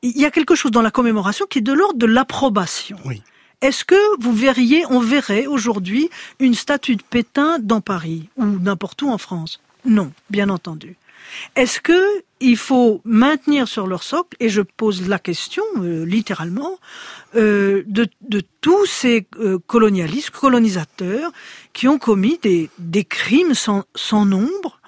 Il 0.03 0.17
y 0.19 0.25
a 0.25 0.31
quelque 0.31 0.55
chose 0.55 0.71
dans 0.71 0.83
la 0.83 0.91
commémoration 0.91 1.47
qui 1.49 1.59
est 1.59 1.61
de 1.63 1.73
l'ordre 1.73 1.97
de 1.97 2.05
l'approbation. 2.05 2.97
Oui. 3.05 3.23
Est-ce 3.61 3.85
que 3.85 4.21
vous 4.21 4.33
verriez, 4.33 4.85
on 4.89 4.99
verrait 4.99 5.47
aujourd'hui 5.47 6.09
une 6.39 6.53
statue 6.53 6.95
de 6.95 7.03
Pétain 7.03 7.59
dans 7.59 7.81
Paris 7.81 8.29
ou 8.37 8.45
n'importe 8.45 9.01
où 9.01 9.09
en 9.09 9.17
France? 9.17 9.59
Non, 9.85 10.11
bien 10.29 10.49
entendu. 10.49 10.97
Est-ce 11.55 11.79
que 11.79 12.23
il 12.39 12.57
faut 12.57 13.01
maintenir 13.05 13.67
sur 13.67 13.87
leur 13.87 14.03
socle, 14.03 14.35
et 14.39 14.49
je 14.49 14.61
pose 14.61 15.07
la 15.07 15.19
question 15.19 15.63
euh, 15.77 16.05
littéralement, 16.05 16.79
euh, 17.35 17.83
de, 17.87 18.07
tous 18.61 18.85
ces 18.85 19.25
euh, 19.39 19.57
colonialistes, 19.65 20.31
colonisateurs, 20.31 21.31
qui 21.73 21.87
ont 21.87 21.97
commis 21.97 22.39
des, 22.43 22.69
crimes 23.05 23.53
sans, 23.53 24.25
nombre, 24.25 24.79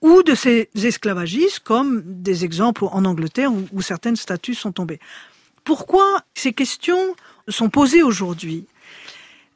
ou 0.00 0.22
de 0.22 0.34
ces 0.34 0.70
esclavagistes, 0.74 1.60
comme 1.60 2.02
des 2.04 2.44
exemples 2.44 2.84
en 2.84 3.04
Angleterre 3.04 3.52
où, 3.52 3.68
où 3.72 3.82
certaines 3.82 4.16
statues 4.16 4.54
sont 4.54 4.72
tombées? 4.72 5.00
Pourquoi 5.66 6.22
ces 6.34 6.52
questions 6.52 7.16
sont 7.48 7.70
posées 7.70 8.04
aujourd'hui? 8.04 8.66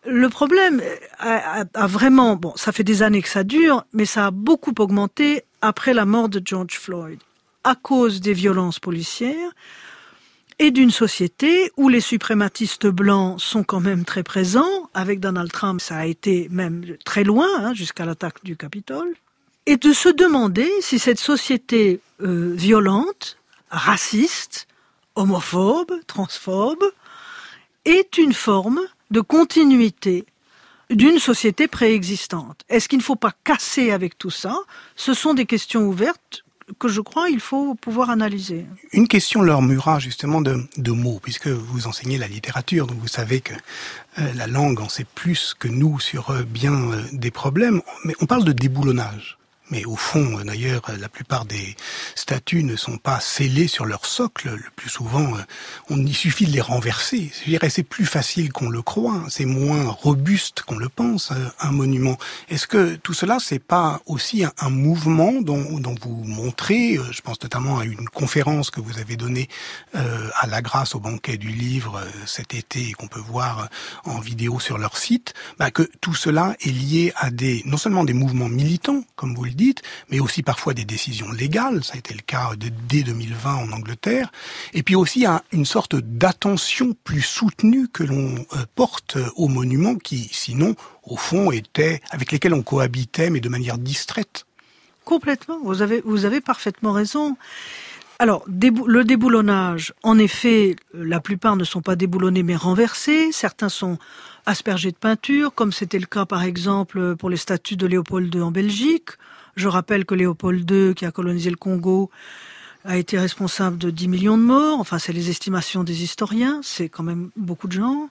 Le 0.04 0.28
problème 0.28 0.82
a, 1.20 1.64
vraiment, 1.86 2.34
bon, 2.34 2.52
ça 2.56 2.72
fait 2.72 2.82
des 2.82 3.04
années 3.04 3.22
que 3.22 3.28
ça 3.28 3.44
dure, 3.44 3.84
mais 3.92 4.06
ça 4.06 4.26
a 4.26 4.30
beaucoup 4.32 4.74
augmenté 4.80 5.44
après 5.62 5.94
la 5.94 6.06
mort 6.06 6.28
de 6.28 6.42
George 6.44 6.80
Floyd, 6.80 7.20
à 7.62 7.76
cause 7.76 8.20
des 8.20 8.32
violences 8.32 8.80
policières 8.80 9.52
et 10.58 10.72
d'une 10.72 10.90
société 10.90 11.70
où 11.76 11.88
les 11.88 12.00
suprématistes 12.00 12.88
blancs 12.88 13.40
sont 13.40 13.62
quand 13.62 13.80
même 13.80 14.04
très 14.04 14.24
présents. 14.24 14.90
Avec 14.94 15.20
Donald 15.20 15.52
Trump, 15.52 15.80
ça 15.80 15.96
a 15.96 16.06
été 16.06 16.48
même 16.50 16.96
très 17.04 17.22
loin, 17.22 17.48
hein, 17.58 17.72
jusqu'à 17.72 18.04
l'attaque 18.04 18.42
du 18.42 18.56
Capitole. 18.56 19.14
Et 19.66 19.76
de 19.76 19.92
se 19.92 20.08
demander 20.08 20.68
si 20.80 20.98
cette 20.98 21.20
société 21.20 22.00
euh, 22.20 22.52
violente, 22.56 23.38
raciste, 23.70 24.66
homophobe, 25.20 25.92
transphobe, 26.06 26.84
est 27.84 28.18
une 28.18 28.32
forme 28.32 28.80
de 29.10 29.20
continuité 29.20 30.24
d'une 30.90 31.18
société 31.18 31.68
préexistante. 31.68 32.62
Est-ce 32.68 32.88
qu'il 32.88 32.98
ne 32.98 33.04
faut 33.04 33.16
pas 33.16 33.32
casser 33.44 33.92
avec 33.92 34.18
tout 34.18 34.30
ça? 34.30 34.56
Ce 34.96 35.14
sont 35.14 35.34
des 35.34 35.46
questions 35.46 35.82
ouvertes 35.82 36.44
que 36.78 36.88
je 36.88 37.00
crois 37.00 37.28
il 37.30 37.40
faut 37.40 37.74
pouvoir 37.74 38.10
analyser. 38.10 38.64
Une 38.92 39.08
question 39.08 39.42
leur 39.42 39.60
mura 39.60 39.98
justement 39.98 40.40
de, 40.40 40.62
de, 40.76 40.92
mots, 40.92 41.18
puisque 41.20 41.48
vous 41.48 41.88
enseignez 41.88 42.16
la 42.16 42.28
littérature, 42.28 42.86
donc 42.86 42.98
vous 42.98 43.08
savez 43.08 43.40
que 43.40 43.54
euh, 44.18 44.32
la 44.34 44.46
langue 44.46 44.80
en 44.80 44.88
sait 44.88 45.06
plus 45.16 45.54
que 45.58 45.66
nous 45.66 45.98
sur 45.98 46.30
euh, 46.30 46.44
bien 46.44 46.92
euh, 46.92 47.02
des 47.12 47.32
problèmes, 47.32 47.82
mais 48.04 48.14
on 48.20 48.26
parle 48.26 48.44
de 48.44 48.52
déboulonnage. 48.52 49.39
Mais 49.70 49.84
au 49.84 49.96
fond, 49.96 50.40
d'ailleurs, 50.44 50.82
la 50.98 51.08
plupart 51.08 51.44
des 51.44 51.76
statues 52.16 52.64
ne 52.64 52.76
sont 52.76 52.98
pas 52.98 53.20
scellées 53.20 53.68
sur 53.68 53.86
leur 53.86 54.04
socle. 54.04 54.50
Le 54.50 54.70
plus 54.74 54.88
souvent, 54.88 55.34
euh, 55.36 55.40
on 55.88 56.04
y 56.04 56.12
suffit 56.12 56.46
de 56.46 56.52
les 56.52 56.60
renverser. 56.60 57.30
C'est 57.68 57.82
plus 57.84 58.06
facile 58.06 58.52
qu'on 58.52 58.68
le 58.68 58.82
croit. 58.82 59.22
C'est 59.28 59.44
moins 59.44 59.88
robuste 59.88 60.62
qu'on 60.62 60.76
le 60.76 60.88
pense, 60.88 61.30
euh, 61.30 61.48
un 61.60 61.70
monument. 61.70 62.18
Est-ce 62.48 62.66
que 62.66 62.96
tout 62.96 63.14
cela, 63.14 63.38
c'est 63.40 63.60
pas 63.60 64.00
aussi 64.06 64.44
un, 64.44 64.70
mouvement 64.70 65.32
dont, 65.40 65.64
vous 66.02 66.24
montrez 66.24 66.96
euh, 66.96 67.04
Je 67.12 67.20
pense 67.20 67.40
notamment 67.42 67.78
à 67.78 67.84
une 67.84 68.08
conférence 68.08 68.70
que 68.70 68.80
vous 68.80 68.98
avez 68.98 69.16
donnée 69.16 69.48
à 69.94 70.46
la 70.46 70.62
grâce 70.62 70.94
au 70.94 71.00
banquet 71.00 71.36
du 71.36 71.48
livre 71.48 72.00
cet 72.26 72.54
été 72.54 72.88
et 72.88 72.92
qu'on 72.92 73.08
peut 73.08 73.20
voir 73.20 73.68
en 74.04 74.20
vidéo 74.20 74.60
sur 74.60 74.78
leur 74.78 74.96
site. 74.96 75.34
Bah, 75.58 75.70
que 75.70 75.88
tout 76.00 76.14
cela 76.14 76.56
est 76.60 76.70
lié 76.70 77.12
à 77.16 77.30
des, 77.30 77.62
non 77.66 77.76
seulement 77.76 78.04
des 78.04 78.12
mouvements 78.12 78.48
militants, 78.48 79.02
comme 79.16 79.34
vous 79.34 79.44
le 79.44 79.50
dites, 79.50 79.59
mais 80.10 80.20
aussi 80.20 80.42
parfois 80.42 80.74
des 80.74 80.84
décisions 80.84 81.30
légales. 81.30 81.84
Ça 81.84 81.94
a 81.94 81.98
été 81.98 82.14
le 82.14 82.22
cas 82.22 82.50
dès 82.56 83.02
2020 83.02 83.54
en 83.54 83.72
Angleterre. 83.72 84.32
Et 84.72 84.82
puis 84.82 84.94
aussi 84.94 85.26
une 85.52 85.64
sorte 85.64 85.96
d'attention 85.96 86.94
plus 87.04 87.22
soutenue 87.22 87.88
que 87.88 88.02
l'on 88.02 88.34
euh, 88.34 88.64
porte 88.74 89.18
aux 89.36 89.48
monuments 89.48 89.96
qui, 89.96 90.28
sinon, 90.32 90.74
au 91.04 91.16
fond, 91.16 91.50
étaient 91.50 92.00
avec 92.10 92.32
lesquels 92.32 92.54
on 92.54 92.62
cohabitait, 92.62 93.30
mais 93.30 93.40
de 93.40 93.48
manière 93.48 93.78
distraite. 93.78 94.46
Complètement. 95.04 95.58
Vous 95.64 95.82
avez, 95.82 96.02
vous 96.04 96.24
avez 96.24 96.40
parfaitement 96.40 96.92
raison. 96.92 97.36
Alors, 98.20 98.44
le 98.46 99.02
déboulonnage, 99.02 99.94
en 100.02 100.18
effet, 100.18 100.76
la 100.92 101.20
plupart 101.20 101.56
ne 101.56 101.64
sont 101.64 101.80
pas 101.80 101.96
déboulonnés 101.96 102.42
mais 102.42 102.54
renversés. 102.54 103.32
Certains 103.32 103.70
sont 103.70 103.96
aspergés 104.44 104.90
de 104.90 104.96
peinture, 104.96 105.54
comme 105.54 105.72
c'était 105.72 105.98
le 105.98 106.06
cas 106.06 106.26
par 106.26 106.42
exemple 106.42 107.16
pour 107.16 107.30
les 107.30 107.38
statues 107.38 107.76
de 107.76 107.86
Léopold 107.86 108.34
II 108.34 108.42
en 108.42 108.50
Belgique. 108.50 109.10
Je 109.56 109.68
rappelle 109.68 110.04
que 110.04 110.14
Léopold 110.14 110.70
II, 110.70 110.94
qui 110.94 111.04
a 111.04 111.10
colonisé 111.10 111.50
le 111.50 111.56
Congo, 111.56 112.10
a 112.84 112.96
été 112.96 113.18
responsable 113.18 113.78
de 113.78 113.90
10 113.90 114.08
millions 114.08 114.38
de 114.38 114.42
morts. 114.42 114.80
Enfin, 114.80 114.98
c'est 114.98 115.12
les 115.12 115.30
estimations 115.30 115.84
des 115.84 116.02
historiens. 116.02 116.60
C'est 116.62 116.88
quand 116.88 117.02
même 117.02 117.30
beaucoup 117.36 117.68
de 117.68 117.72
gens. 117.72 118.08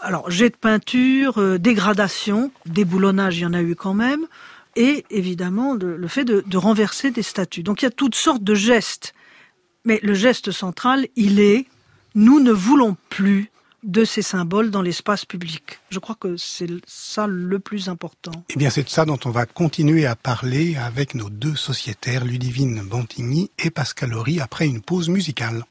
Alors, 0.00 0.30
jet 0.30 0.50
de 0.50 0.56
peinture, 0.56 1.38
euh, 1.38 1.58
dégradation, 1.58 2.50
déboulonnage, 2.66 3.38
il 3.38 3.42
y 3.42 3.46
en 3.46 3.54
a 3.54 3.62
eu 3.62 3.74
quand 3.74 3.94
même. 3.94 4.26
Et 4.74 5.04
évidemment, 5.10 5.74
le 5.74 6.08
fait 6.08 6.24
de, 6.24 6.42
de 6.46 6.56
renverser 6.56 7.10
des 7.10 7.22
statues. 7.22 7.62
Donc, 7.62 7.82
il 7.82 7.84
y 7.84 7.88
a 7.88 7.90
toutes 7.90 8.14
sortes 8.14 8.42
de 8.42 8.54
gestes. 8.54 9.12
Mais 9.84 10.00
le 10.02 10.14
geste 10.14 10.50
central, 10.50 11.06
il 11.14 11.40
est, 11.40 11.66
nous 12.14 12.40
ne 12.40 12.52
voulons 12.52 12.96
plus 13.10 13.50
de 13.82 14.04
ces 14.04 14.22
symboles 14.22 14.70
dans 14.70 14.82
l'espace 14.82 15.24
public. 15.24 15.80
Je 15.90 15.98
crois 15.98 16.16
que 16.18 16.36
c'est 16.36 16.68
ça 16.86 17.26
le 17.26 17.58
plus 17.58 17.88
important. 17.88 18.32
Eh 18.50 18.56
bien, 18.56 18.70
c'est 18.70 18.84
de 18.84 18.88
ça 18.88 19.04
dont 19.04 19.18
on 19.24 19.30
va 19.30 19.46
continuer 19.46 20.06
à 20.06 20.14
parler 20.16 20.76
avec 20.76 21.14
nos 21.14 21.30
deux 21.30 21.56
sociétaires, 21.56 22.24
Ludivine 22.24 22.82
Bantigny 22.82 23.50
et 23.58 23.70
Pascal 23.70 24.14
Horry, 24.14 24.40
après 24.40 24.66
une 24.66 24.80
pause 24.80 25.08
musicale. 25.08 25.64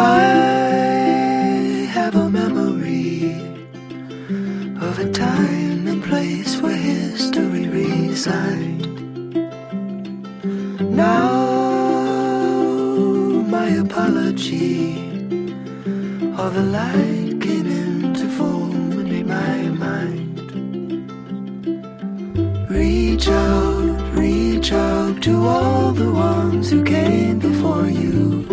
I 0.00 1.90
have 1.92 2.14
a 2.14 2.28
memory 2.30 3.34
of 4.80 4.98
a 4.98 5.10
time 5.10 5.88
and 5.88 6.02
place 6.02 6.60
where 6.60 6.76
history 6.76 7.68
resides. 7.68 8.86
Now 10.80 11.37
apology 14.38 14.94
All 16.38 16.50
the 16.50 16.62
light 16.62 17.40
came 17.40 17.66
into 17.66 18.28
form 18.28 18.92
in 18.92 19.26
my 19.26 19.58
mind. 19.84 20.38
Reach 22.70 23.28
out, 23.28 24.16
reach 24.16 24.72
out 24.72 25.20
to 25.22 25.34
all 25.46 25.92
the 25.92 26.12
ones 26.12 26.70
who 26.70 26.84
came 26.84 27.38
before 27.40 27.86
you. 27.86 28.46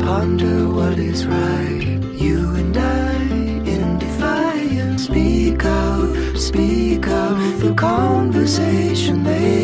Ponder 0.00 0.68
what 0.68 0.98
is 0.98 1.26
right, 1.26 2.00
you 2.14 2.54
and 2.54 2.76
I 2.76 3.12
in 3.74 3.98
defiance 3.98 5.04
Speak 5.04 5.64
out, 5.64 6.36
speak 6.36 7.06
out 7.06 7.60
the 7.60 7.74
conversation 7.74 9.24
they 9.24 9.59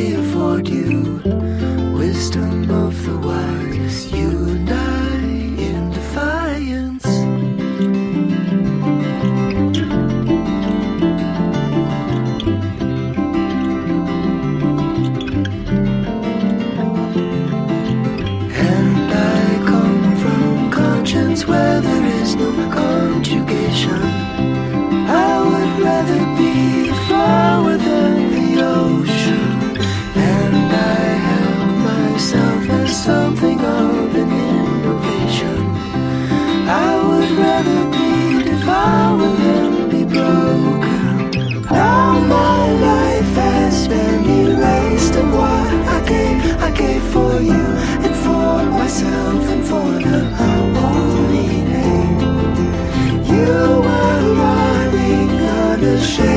of 33.66 34.14
an 34.22 34.30
innovation. 34.30 35.60
I 36.86 36.90
would 37.08 37.30
rather 37.44 37.80
be 37.96 38.10
devoured 38.50 39.34
than 39.42 39.70
be 39.94 40.02
broken. 40.04 41.62
Now 41.82 42.06
my 42.36 42.62
life 42.90 43.32
has 43.44 43.76
been 43.88 44.22
erased, 44.40 45.14
and 45.20 45.30
what 45.32 45.70
I 45.96 45.98
gave, 46.12 46.38
I 46.68 46.70
gave 46.82 47.04
for 47.14 47.34
you, 47.50 47.64
and 48.06 48.14
for 48.24 48.54
myself, 48.80 49.42
and 49.54 49.62
for 49.70 49.90
the 50.08 50.20
holy 50.80 51.50
name. 51.72 52.18
You 53.32 53.54
were 53.86 54.22
running 54.42 55.30
unashamed, 55.70 56.35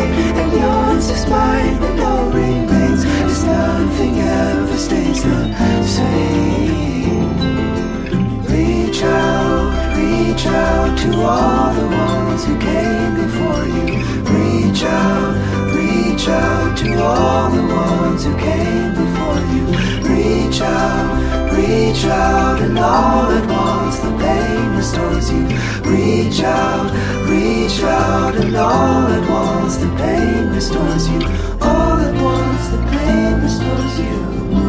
reach 10.39 10.47
out 10.47 10.97
to 10.97 11.21
all 11.21 11.73
the 11.73 11.87
ones 11.87 12.45
who 12.45 12.57
came 12.59 13.13
before 13.15 13.65
you. 13.65 13.99
Reach 14.23 14.83
out, 14.83 15.75
reach 15.75 16.29
out 16.29 16.77
to 16.77 17.03
all 17.03 17.49
the 17.49 17.61
ones 17.61 18.23
who 18.23 18.33
came 18.37 18.91
before 18.95 19.41
you. 19.51 19.65
Reach 20.07 20.61
out, 20.61 21.51
reach 21.51 22.05
out, 22.05 22.61
and 22.61 22.79
all 22.79 23.29
at 23.29 23.49
once 23.49 23.99
the 23.99 24.11
pain 24.17 24.77
restores 24.77 25.29
you. 25.29 25.45
Reach 25.91 26.41
out, 26.41 26.89
reach 27.27 27.83
out, 27.83 28.35
and 28.35 28.55
all 28.55 29.07
at 29.07 29.29
once 29.29 29.75
the 29.75 29.89
pain 29.97 30.51
restores 30.53 31.09
you. 31.09 31.19
All 31.59 31.99
at 31.99 32.15
once 32.23 32.67
the 32.69 32.77
pain 32.91 33.41
restores 33.41 33.99
you. 33.99 34.68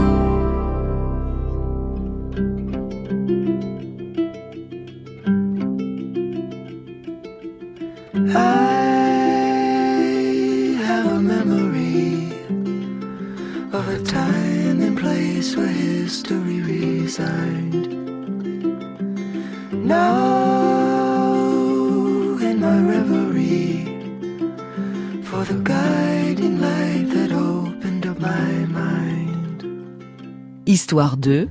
Histoire 30.90 31.16
2, 31.18 31.48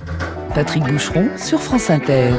Patrick 0.53 0.83
Boucheron 0.83 1.29
sur 1.37 1.61
France 1.61 1.89
Inter. 1.89 2.33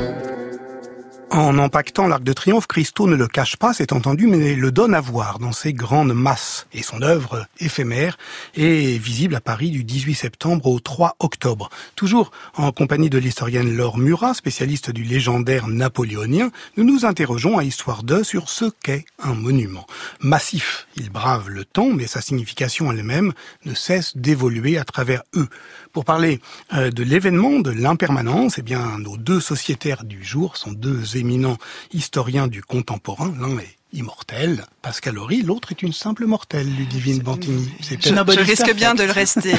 En 1.31 1.59
empaquetant 1.59 2.09
l'Arc 2.09 2.25
de 2.25 2.33
Triomphe, 2.33 2.67
Christo 2.67 3.07
ne 3.07 3.15
le 3.15 3.29
cache 3.29 3.57
pas, 3.57 3.73
c'est 3.73 3.93
entendu, 3.93 4.27
mais 4.27 4.57
le 4.57 4.73
donne 4.73 4.95
à 4.95 5.01
voir 5.01 5.39
dans 5.39 5.53
ses 5.53 5.73
grandes 5.73 6.13
masses. 6.13 6.67
Et 6.73 6.83
son 6.83 7.03
œuvre 7.03 7.47
éphémère 7.61 8.19
est 8.57 9.01
visible 9.01 9.37
à 9.37 9.41
Paris 9.41 9.71
du 9.71 9.85
18 9.85 10.15
septembre 10.15 10.67
au 10.67 10.81
3 10.81 11.15
octobre. 11.21 11.71
Toujours 11.95 12.33
en 12.57 12.73
compagnie 12.73 13.11
de 13.11 13.19
l'historienne 13.19 13.77
Laure 13.77 13.97
Murat, 13.97 14.35
spécialiste 14.35 14.91
du 14.91 15.05
légendaire 15.05 15.69
napoléonien, 15.69 16.51
nous 16.77 16.83
nous 16.83 17.07
interrogeons 17.07 17.59
à 17.59 17.63
Histoire 17.63 18.03
2 18.03 18.25
sur 18.25 18.51
ce 18.51 18.65
qu'est 18.83 19.05
un 19.23 19.35
monument. 19.35 19.87
Massif, 20.21 20.89
il 20.97 21.11
brave 21.11 21.49
le 21.49 21.65
temps, 21.65 21.91
mais 21.95 22.09
sa 22.09 22.21
signification 22.21 22.91
elle-même 22.91 23.33
ne 23.65 23.75
cesse 23.75 24.17
d'évoluer 24.17 24.79
à 24.79 24.85
travers 24.85 25.23
eux. 25.37 25.49
Pour 25.93 26.05
parler 26.05 26.41
euh, 26.73 26.91
de 26.91 27.03
l'événement, 27.03 27.59
de 27.59 27.71
l'impermanence, 27.71 28.59
eh 28.59 28.63
bien, 28.63 28.99
nos 28.99 29.17
deux 29.17 29.41
sociétaires 29.41 30.05
du 30.05 30.23
jour 30.23 30.57
sont 30.57 30.73
deux 30.73 31.17
éminents 31.17 31.57
historiens 31.93 32.47
du 32.47 32.63
contemporain. 32.63 33.35
L'un 33.41 33.59
est 33.59 33.77
immortel, 33.93 34.65
Pascal 34.83 35.19
Horry, 35.19 35.43
l'autre 35.43 35.73
est 35.73 35.83
une 35.83 35.93
simple 35.93 36.27
mortelle, 36.27 36.73
Ludivine 36.77 37.19
Bantigny. 37.19 37.69
Je, 37.81 37.97
je 38.01 38.41
risque 38.41 38.73
bien 38.75 38.95
de 38.95 39.03
le 39.03 39.11
rester. 39.11 39.53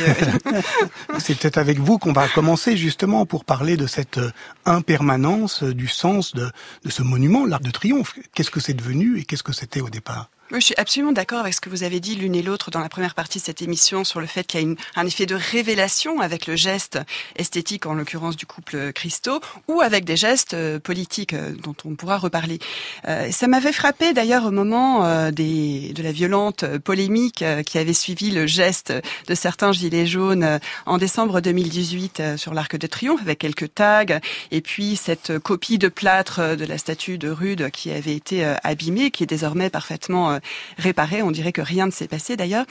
C'est 1.19 1.37
peut-être 1.37 1.57
avec 1.57 1.79
vous 1.79 1.97
qu'on 1.97 2.13
va 2.13 2.29
commencer 2.29 2.77
justement 2.77 3.25
pour 3.25 3.43
parler 3.43 3.75
de 3.75 3.87
cette 3.87 4.19
euh, 4.19 4.31
impermanence 4.65 5.63
du 5.63 5.89
sens 5.89 6.33
de, 6.33 6.49
de 6.85 6.89
ce 6.89 7.03
monument, 7.03 7.45
l'Arc 7.45 7.63
de 7.63 7.71
Triomphe. 7.71 8.15
Qu'est-ce 8.33 8.51
que 8.51 8.61
c'est 8.61 8.73
devenu 8.73 9.19
et 9.19 9.25
qu'est-ce 9.25 9.43
que 9.43 9.53
c'était 9.53 9.81
au 9.81 9.89
départ? 9.89 10.29
Je 10.59 10.65
suis 10.65 10.75
absolument 10.77 11.11
d'accord 11.11 11.39
avec 11.39 11.53
ce 11.53 11.61
que 11.61 11.69
vous 11.69 11.83
avez 11.83 11.99
dit 11.99 12.15
l'une 12.15 12.35
et 12.35 12.41
l'autre 12.41 12.71
dans 12.71 12.79
la 12.79 12.89
première 12.89 13.15
partie 13.15 13.39
de 13.39 13.43
cette 13.43 13.61
émission 13.61 14.03
sur 14.03 14.19
le 14.19 14.27
fait 14.27 14.45
qu'il 14.45 14.59
y 14.59 14.63
a 14.63 14.67
une, 14.67 14.75
un 14.95 15.05
effet 15.05 15.25
de 15.25 15.35
révélation 15.35 16.19
avec 16.19 16.47
le 16.47 16.55
geste 16.55 16.99
esthétique, 17.35 17.85
en 17.85 17.93
l'occurrence 17.93 18.35
du 18.35 18.45
couple 18.45 18.91
Christo, 18.93 19.39
ou 19.67 19.81
avec 19.81 20.03
des 20.03 20.15
gestes 20.15 20.53
euh, 20.53 20.79
politiques 20.79 21.33
euh, 21.33 21.53
dont 21.63 21.75
on 21.85 21.95
pourra 21.95 22.17
reparler. 22.17 22.59
Euh, 23.07 23.31
ça 23.31 23.47
m'avait 23.47 23.71
frappé 23.71 24.13
d'ailleurs 24.13 24.45
au 24.45 24.51
moment 24.51 25.05
euh, 25.05 25.31
des, 25.31 25.93
de 25.93 26.03
la 26.03 26.11
violente 26.11 26.65
polémique 26.79 27.41
euh, 27.41 27.63
qui 27.63 27.77
avait 27.77 27.93
suivi 27.93 28.31
le 28.31 28.45
geste 28.45 28.93
de 29.27 29.35
certains 29.35 29.71
gilets 29.71 30.05
jaunes 30.05 30.59
en 30.85 30.97
décembre 30.97 31.41
2018 31.41 32.37
sur 32.37 32.53
l'Arc 32.53 32.75
de 32.75 32.87
Triomphe 32.87 33.21
avec 33.21 33.39
quelques 33.39 33.73
tags 33.73 34.19
et 34.51 34.61
puis 34.61 34.95
cette 34.95 35.39
copie 35.39 35.77
de 35.77 35.87
plâtre 35.87 36.55
de 36.55 36.65
la 36.65 36.77
statue 36.77 37.17
de 37.17 37.29
Rude 37.29 37.69
qui 37.71 37.91
avait 37.91 38.15
été 38.15 38.43
abîmée, 38.63 39.11
qui 39.11 39.23
est 39.23 39.27
désormais 39.27 39.69
parfaitement 39.69 40.39
réparé. 40.77 41.21
On 41.21 41.31
dirait 41.31 41.51
que 41.51 41.61
rien 41.61 41.85
ne 41.85 41.91
s'est 41.91 42.07
passé 42.07 42.35
d'ailleurs. 42.35 42.65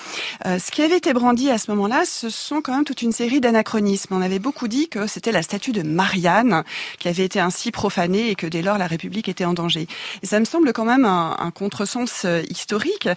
Euh, 0.46 0.58
ce 0.58 0.70
qui 0.70 0.82
avait 0.82 0.96
été 0.96 1.12
brandi 1.12 1.50
à 1.50 1.58
ce 1.58 1.70
moment-là, 1.72 2.04
ce 2.04 2.30
sont 2.30 2.60
quand 2.60 2.74
même 2.74 2.84
toute 2.84 3.02
une 3.02 3.12
série 3.12 3.40
d'anachronismes. 3.40 4.14
On 4.14 4.22
avait 4.22 4.38
beaucoup 4.38 4.68
dit 4.68 4.88
que 4.88 5.06
c'était 5.06 5.32
la 5.32 5.42
statue 5.42 5.72
de 5.72 5.82
Marianne 5.82 6.64
qui 6.98 7.08
avait 7.08 7.24
été 7.24 7.40
ainsi 7.40 7.70
profanée 7.70 8.30
et 8.30 8.34
que 8.34 8.46
dès 8.46 8.62
lors 8.62 8.78
la 8.78 8.86
République 8.86 9.28
était 9.28 9.44
en 9.44 9.54
danger. 9.54 9.86
Ça 10.22 10.40
me 10.40 10.44
semble 10.44 10.72
quand 10.72 10.84
même 10.84 11.04
un, 11.04 11.36
un 11.38 11.50
contresens 11.50 12.24
euh, 12.24 12.42
historique. 12.48 13.08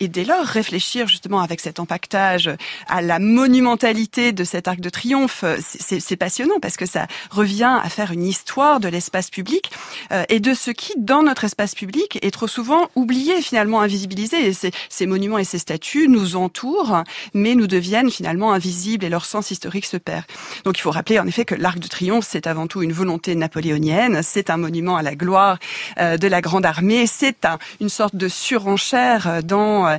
Et 0.00 0.08
dès 0.08 0.24
lors 0.24 0.44
réfléchir 0.44 1.06
justement 1.06 1.40
avec 1.40 1.60
cet 1.60 1.80
empaquetage 1.80 2.50
à 2.88 3.02
la 3.02 3.18
monumentalité 3.18 4.32
de 4.32 4.44
cet 4.44 4.68
arc 4.68 4.80
de 4.80 4.90
triomphe, 4.90 5.44
c'est 5.60 6.16
passionnant 6.16 6.58
parce 6.60 6.76
que 6.76 6.86
ça 6.86 7.06
revient 7.30 7.78
à 7.82 7.88
faire 7.88 8.12
une 8.12 8.24
histoire 8.24 8.80
de 8.80 8.88
l'espace 8.88 9.30
public 9.30 9.70
euh, 10.10 10.24
et 10.28 10.40
de 10.40 10.54
ce 10.54 10.70
qui, 10.70 10.92
dans 10.96 11.22
notre 11.22 11.44
espace 11.44 11.74
public, 11.74 12.18
est 12.22 12.30
trop 12.30 12.48
souvent 12.48 12.88
oublié 12.94 13.40
finalement, 13.42 13.80
invisible 13.80 14.01
et 14.06 14.52
ces, 14.52 15.06
monuments 15.06 15.38
et 15.38 15.44
ces 15.44 15.58
statues 15.58 16.08
nous 16.08 16.36
entourent, 16.36 17.02
mais 17.34 17.54
nous 17.54 17.66
deviennent 17.66 18.10
finalement 18.10 18.52
invisibles 18.52 19.04
et 19.04 19.08
leur 19.08 19.24
sens 19.24 19.50
historique 19.50 19.86
se 19.86 19.96
perd. 19.96 20.24
Donc 20.64 20.78
il 20.78 20.82
faut 20.82 20.90
rappeler 20.90 21.18
en 21.18 21.26
effet 21.26 21.44
que 21.44 21.54
l'Arc 21.54 21.78
de 21.78 21.88
Triomphe, 21.88 22.26
c'est 22.28 22.46
avant 22.46 22.66
tout 22.66 22.82
une 22.82 22.92
volonté 22.92 23.34
napoléonienne, 23.34 24.22
c'est 24.22 24.50
un 24.50 24.56
monument 24.56 24.96
à 24.96 25.02
la 25.02 25.14
gloire 25.14 25.58
euh, 25.98 26.16
de 26.16 26.28
la 26.28 26.40
Grande 26.40 26.66
Armée, 26.66 27.06
c'est 27.06 27.44
un, 27.44 27.58
une 27.80 27.88
sorte 27.88 28.16
de 28.16 28.28
surenchère 28.28 29.42
dans 29.42 29.86
euh, 29.86 29.98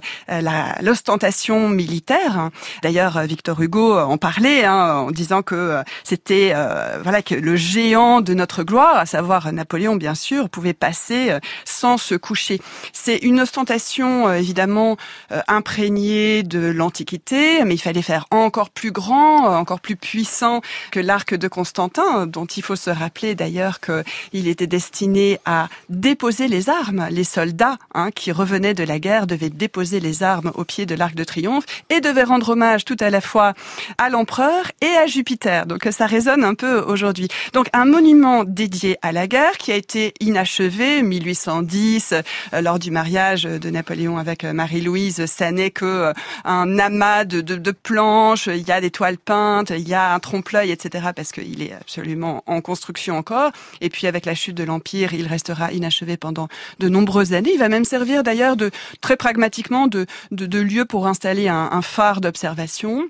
l'ostentation 0.81 1.69
militaire. 1.69 2.49
D'ailleurs, 2.81 3.21
Victor 3.23 3.61
Hugo 3.61 3.97
en 3.97 4.17
parlait 4.17 4.65
hein, 4.65 4.95
en 5.07 5.11
disant 5.11 5.41
que 5.41 5.55
euh, 5.55 5.83
c'était 6.03 6.51
euh, 6.55 6.99
voilà 7.01 7.21
que 7.21 7.35
le 7.35 7.55
géant 7.55 8.21
de 8.21 8.33
notre 8.33 8.63
gloire, 8.63 8.97
à 8.97 9.05
savoir 9.05 9.51
Napoléon 9.51 9.95
bien 9.95 10.15
sûr, 10.15 10.49
pouvait 10.49 10.73
passer 10.73 11.37
sans 11.65 11.97
se 11.97 12.15
coucher. 12.15 12.59
C'est 12.91 13.17
une 13.17 13.39
ostentation 13.39 13.63
euh, 13.99 14.33
évidemment 14.33 14.97
euh, 15.31 15.41
imprégnée 15.47 16.43
de 16.43 16.59
l'Antiquité, 16.59 17.63
mais 17.65 17.75
il 17.75 17.79
fallait 17.79 18.01
faire 18.01 18.25
encore 18.31 18.69
plus 18.69 18.91
grand, 18.91 19.45
euh, 19.45 19.55
encore 19.55 19.79
plus 19.79 19.95
puissant 19.95 20.61
que 20.91 20.99
l'arc 20.99 21.33
de 21.33 21.47
Constantin, 21.47 22.25
dont 22.25 22.45
il 22.45 22.63
faut 22.63 22.75
se 22.75 22.89
rappeler 22.89 23.35
d'ailleurs 23.35 23.79
qu'il 23.79 24.47
était 24.47 24.67
destiné 24.67 25.39
à 25.45 25.67
déposer 25.89 26.47
les 26.47 26.69
armes. 26.69 27.07
Les 27.09 27.23
soldats 27.23 27.77
hein, 27.93 28.11
qui 28.11 28.31
revenaient 28.31 28.73
de 28.73 28.83
la 28.83 28.99
guerre 28.99 29.27
devaient 29.27 29.49
déposer 29.49 29.99
les 29.99 30.23
armes 30.23 30.51
au 30.55 30.63
pied 30.63 30.85
de 30.85 30.95
l'arc 30.95 31.15
de 31.15 31.23
triomphe 31.23 31.65
et 31.89 32.01
devaient 32.01 32.23
rendre 32.23 32.49
hommage 32.49 32.85
tout 32.85 32.97
à 32.99 33.09
la 33.09 33.21
fois 33.21 33.53
à 33.97 34.09
l'empereur 34.09 34.71
et 34.81 34.97
à 34.97 35.07
Jupiter. 35.07 35.65
Donc 35.65 35.87
ça 35.91 36.05
résonne 36.05 36.43
un 36.43 36.55
peu 36.55 36.79
aujourd'hui. 36.79 37.27
Donc 37.53 37.67
un 37.73 37.85
monument 37.85 38.43
dédié 38.43 38.97
à 39.01 39.11
la 39.11 39.27
guerre 39.27 39.57
qui 39.57 39.71
a 39.71 39.75
été 39.75 40.13
inachevé 40.19 41.03
1810 41.03 42.15
lors 42.61 42.79
du 42.79 42.91
mariage 42.91 43.43
de 43.43 43.69
Napoléon 43.73 44.17
avec 44.17 44.43
euh, 44.43 44.53
Marie-Louise, 44.53 45.25
ça 45.25 45.51
n'est 45.51 45.71
que 45.71 45.85
euh, 45.85 46.13
un 46.45 46.79
amas 46.79 47.25
de, 47.25 47.71
planches, 47.71 48.47
il 48.47 48.67
y 48.67 48.71
a 48.71 48.79
des 48.79 48.91
toiles 48.91 49.17
peintes, 49.17 49.71
il 49.71 49.87
y 49.87 49.93
a 49.93 50.13
un 50.13 50.19
trompe-l'œil, 50.19 50.71
etc. 50.71 51.09
parce 51.15 51.31
qu'il 51.31 51.61
est 51.61 51.73
absolument 51.73 52.43
en 52.45 52.61
construction 52.61 53.17
encore. 53.17 53.51
Et 53.81 53.89
puis 53.89 54.07
avec 54.07 54.25
la 54.25 54.35
chute 54.35 54.55
de 54.55 54.63
l'Empire, 54.63 55.13
il 55.13 55.27
restera 55.27 55.71
inachevé 55.71 56.17
pendant 56.17 56.47
de 56.79 56.89
nombreuses 56.89 57.33
années. 57.33 57.51
Il 57.53 57.59
va 57.59 57.69
même 57.69 57.85
servir 57.85 58.23
d'ailleurs 58.23 58.55
de 58.55 58.71
très 59.01 59.17
pragmatiquement 59.17 59.87
de, 59.87 60.05
lieu 60.31 60.85
pour 60.85 61.07
installer 61.07 61.47
un 61.47 61.81
phare 61.81 62.21
d'observation. 62.21 63.09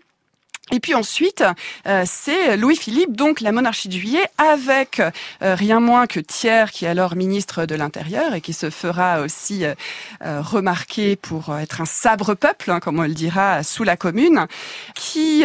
Et 0.71 0.80
puis 0.80 0.95
ensuite, 0.95 1.43
euh, 1.88 2.04
c'est 2.06 2.56
Louis-Philippe, 2.56 3.17
donc 3.17 3.41
la 3.41 3.52
monarchie 3.52 3.89
de 3.89 3.93
juillet, 3.93 4.26
avec 4.38 5.02
euh, 5.02 5.12
rien 5.56 5.82
moins 5.82 6.08
que 6.08 6.21
Thiers, 6.21 6.71
qui 6.71 6.86
est 6.86 6.88
alors 6.88 7.17
ministre 7.17 7.65
de 7.65 7.76
l'Intérieur 7.76 8.34
et 8.34 8.39
qui 8.39 8.54
se 8.54 8.69
fera 8.69 9.19
aussi 9.19 9.65
euh, 9.65 10.41
remarquer 10.41 11.17
pour 11.17 11.56
être 11.58 11.82
un 11.82 11.86
sabre 11.86 12.34
peuple, 12.34 12.71
hein, 12.71 12.80
comme 12.80 12.97
on 12.97 13.04
le 13.04 13.13
dira, 13.13 13.62
sous 13.62 13.84
la 13.84 13.97
Commune, 13.97 14.47
qui 14.95 15.43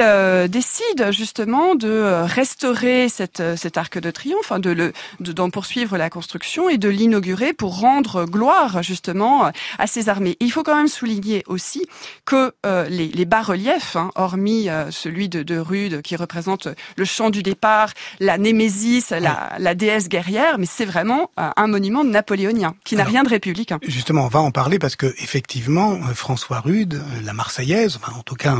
décide 0.49 1.11
justement 1.11 1.75
de 1.75 2.23
restaurer 2.25 3.09
cette, 3.09 3.43
cet 3.57 3.77
arc 3.77 3.99
de 3.99 4.11
triomphe, 4.11 4.53
hein, 4.53 4.61
de 4.61 4.71
le, 4.71 4.93
d'en 5.21 5.51
poursuivre 5.51 5.99
la 5.99 6.11
construction 6.11 6.69
et 6.69 6.79
de 6.79 6.89
l'inaugurer 6.89 7.53
pour 7.53 7.81
rendre 7.81 8.25
gloire 8.25 8.83
justement 8.83 9.51
à 9.79 9.87
ses 9.87 10.09
armées. 10.09 10.37
Il 10.41 10.53
faut 10.53 10.63
quand 10.63 10.77
même 10.77 10.89
souligner 10.89 11.43
aussi 11.47 11.87
que 12.25 12.53
les, 12.65 13.09
les 13.09 13.25
bas-reliefs, 13.25 13.97
hein, 13.97 14.11
hormis 14.15 14.69
ce 14.91 15.08
celui 15.09 15.31
de, 15.31 15.43
de 15.43 15.59
Rude 15.59 16.03
qui 16.03 16.17
représente 16.17 16.69
le 16.97 17.05
champ 17.07 17.31
du 17.31 17.43
départ, 17.43 17.95
la 18.21 18.37
Némésis, 18.37 19.09
la, 19.09 19.55
la 19.59 19.75
déesse 19.75 20.11
guerrière, 20.11 20.59
mais 20.59 20.67
c'est 20.67 20.85
vraiment 20.85 21.31
euh, 21.41 21.49
un 21.57 21.67
monument 21.67 22.05
napoléonien 22.05 22.75
qui 22.85 22.95
n'a 22.95 23.05
rien 23.05 23.23
de 23.23 23.31
républicain. 23.31 23.79
Justement, 23.87 24.27
on 24.27 24.29
va 24.29 24.41
en 24.41 24.51
parler 24.51 24.79
parce 24.79 24.97
que 24.97 25.07
effectivement, 25.23 25.95
euh, 25.95 26.13
François 26.13 26.61
Rude, 26.61 26.95
euh, 26.95 27.21
la 27.25 27.33
Marseillaise, 27.33 27.97
enfin 27.97 28.13
en 28.19 28.23
tout 28.23 28.35
cas 28.35 28.55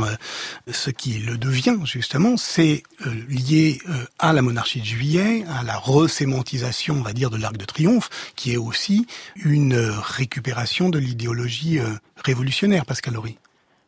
ce 0.71 0.89
qui 0.89 1.19
le 1.19 1.37
devient 1.37 1.77
justement, 1.83 2.35
c'est 2.37 2.83
lié 3.27 3.79
à 4.17 4.33
la 4.33 4.41
monarchie 4.41 4.79
de 4.79 4.85
Juillet, 4.85 5.43
à 5.49 5.63
la 5.63 5.77
resémantisation, 5.77 6.95
on 6.95 7.01
va 7.01 7.13
dire, 7.13 7.29
de 7.29 7.37
l'Arc 7.37 7.57
de 7.57 7.65
Triomphe, 7.65 8.09
qui 8.35 8.53
est 8.53 8.57
aussi 8.57 9.05
une 9.35 9.75
récupération 9.75 10.89
de 10.89 10.97
l'idéologie 10.97 11.79
révolutionnaire, 12.23 12.85
Pascal 12.85 13.17
Horry. 13.17 13.37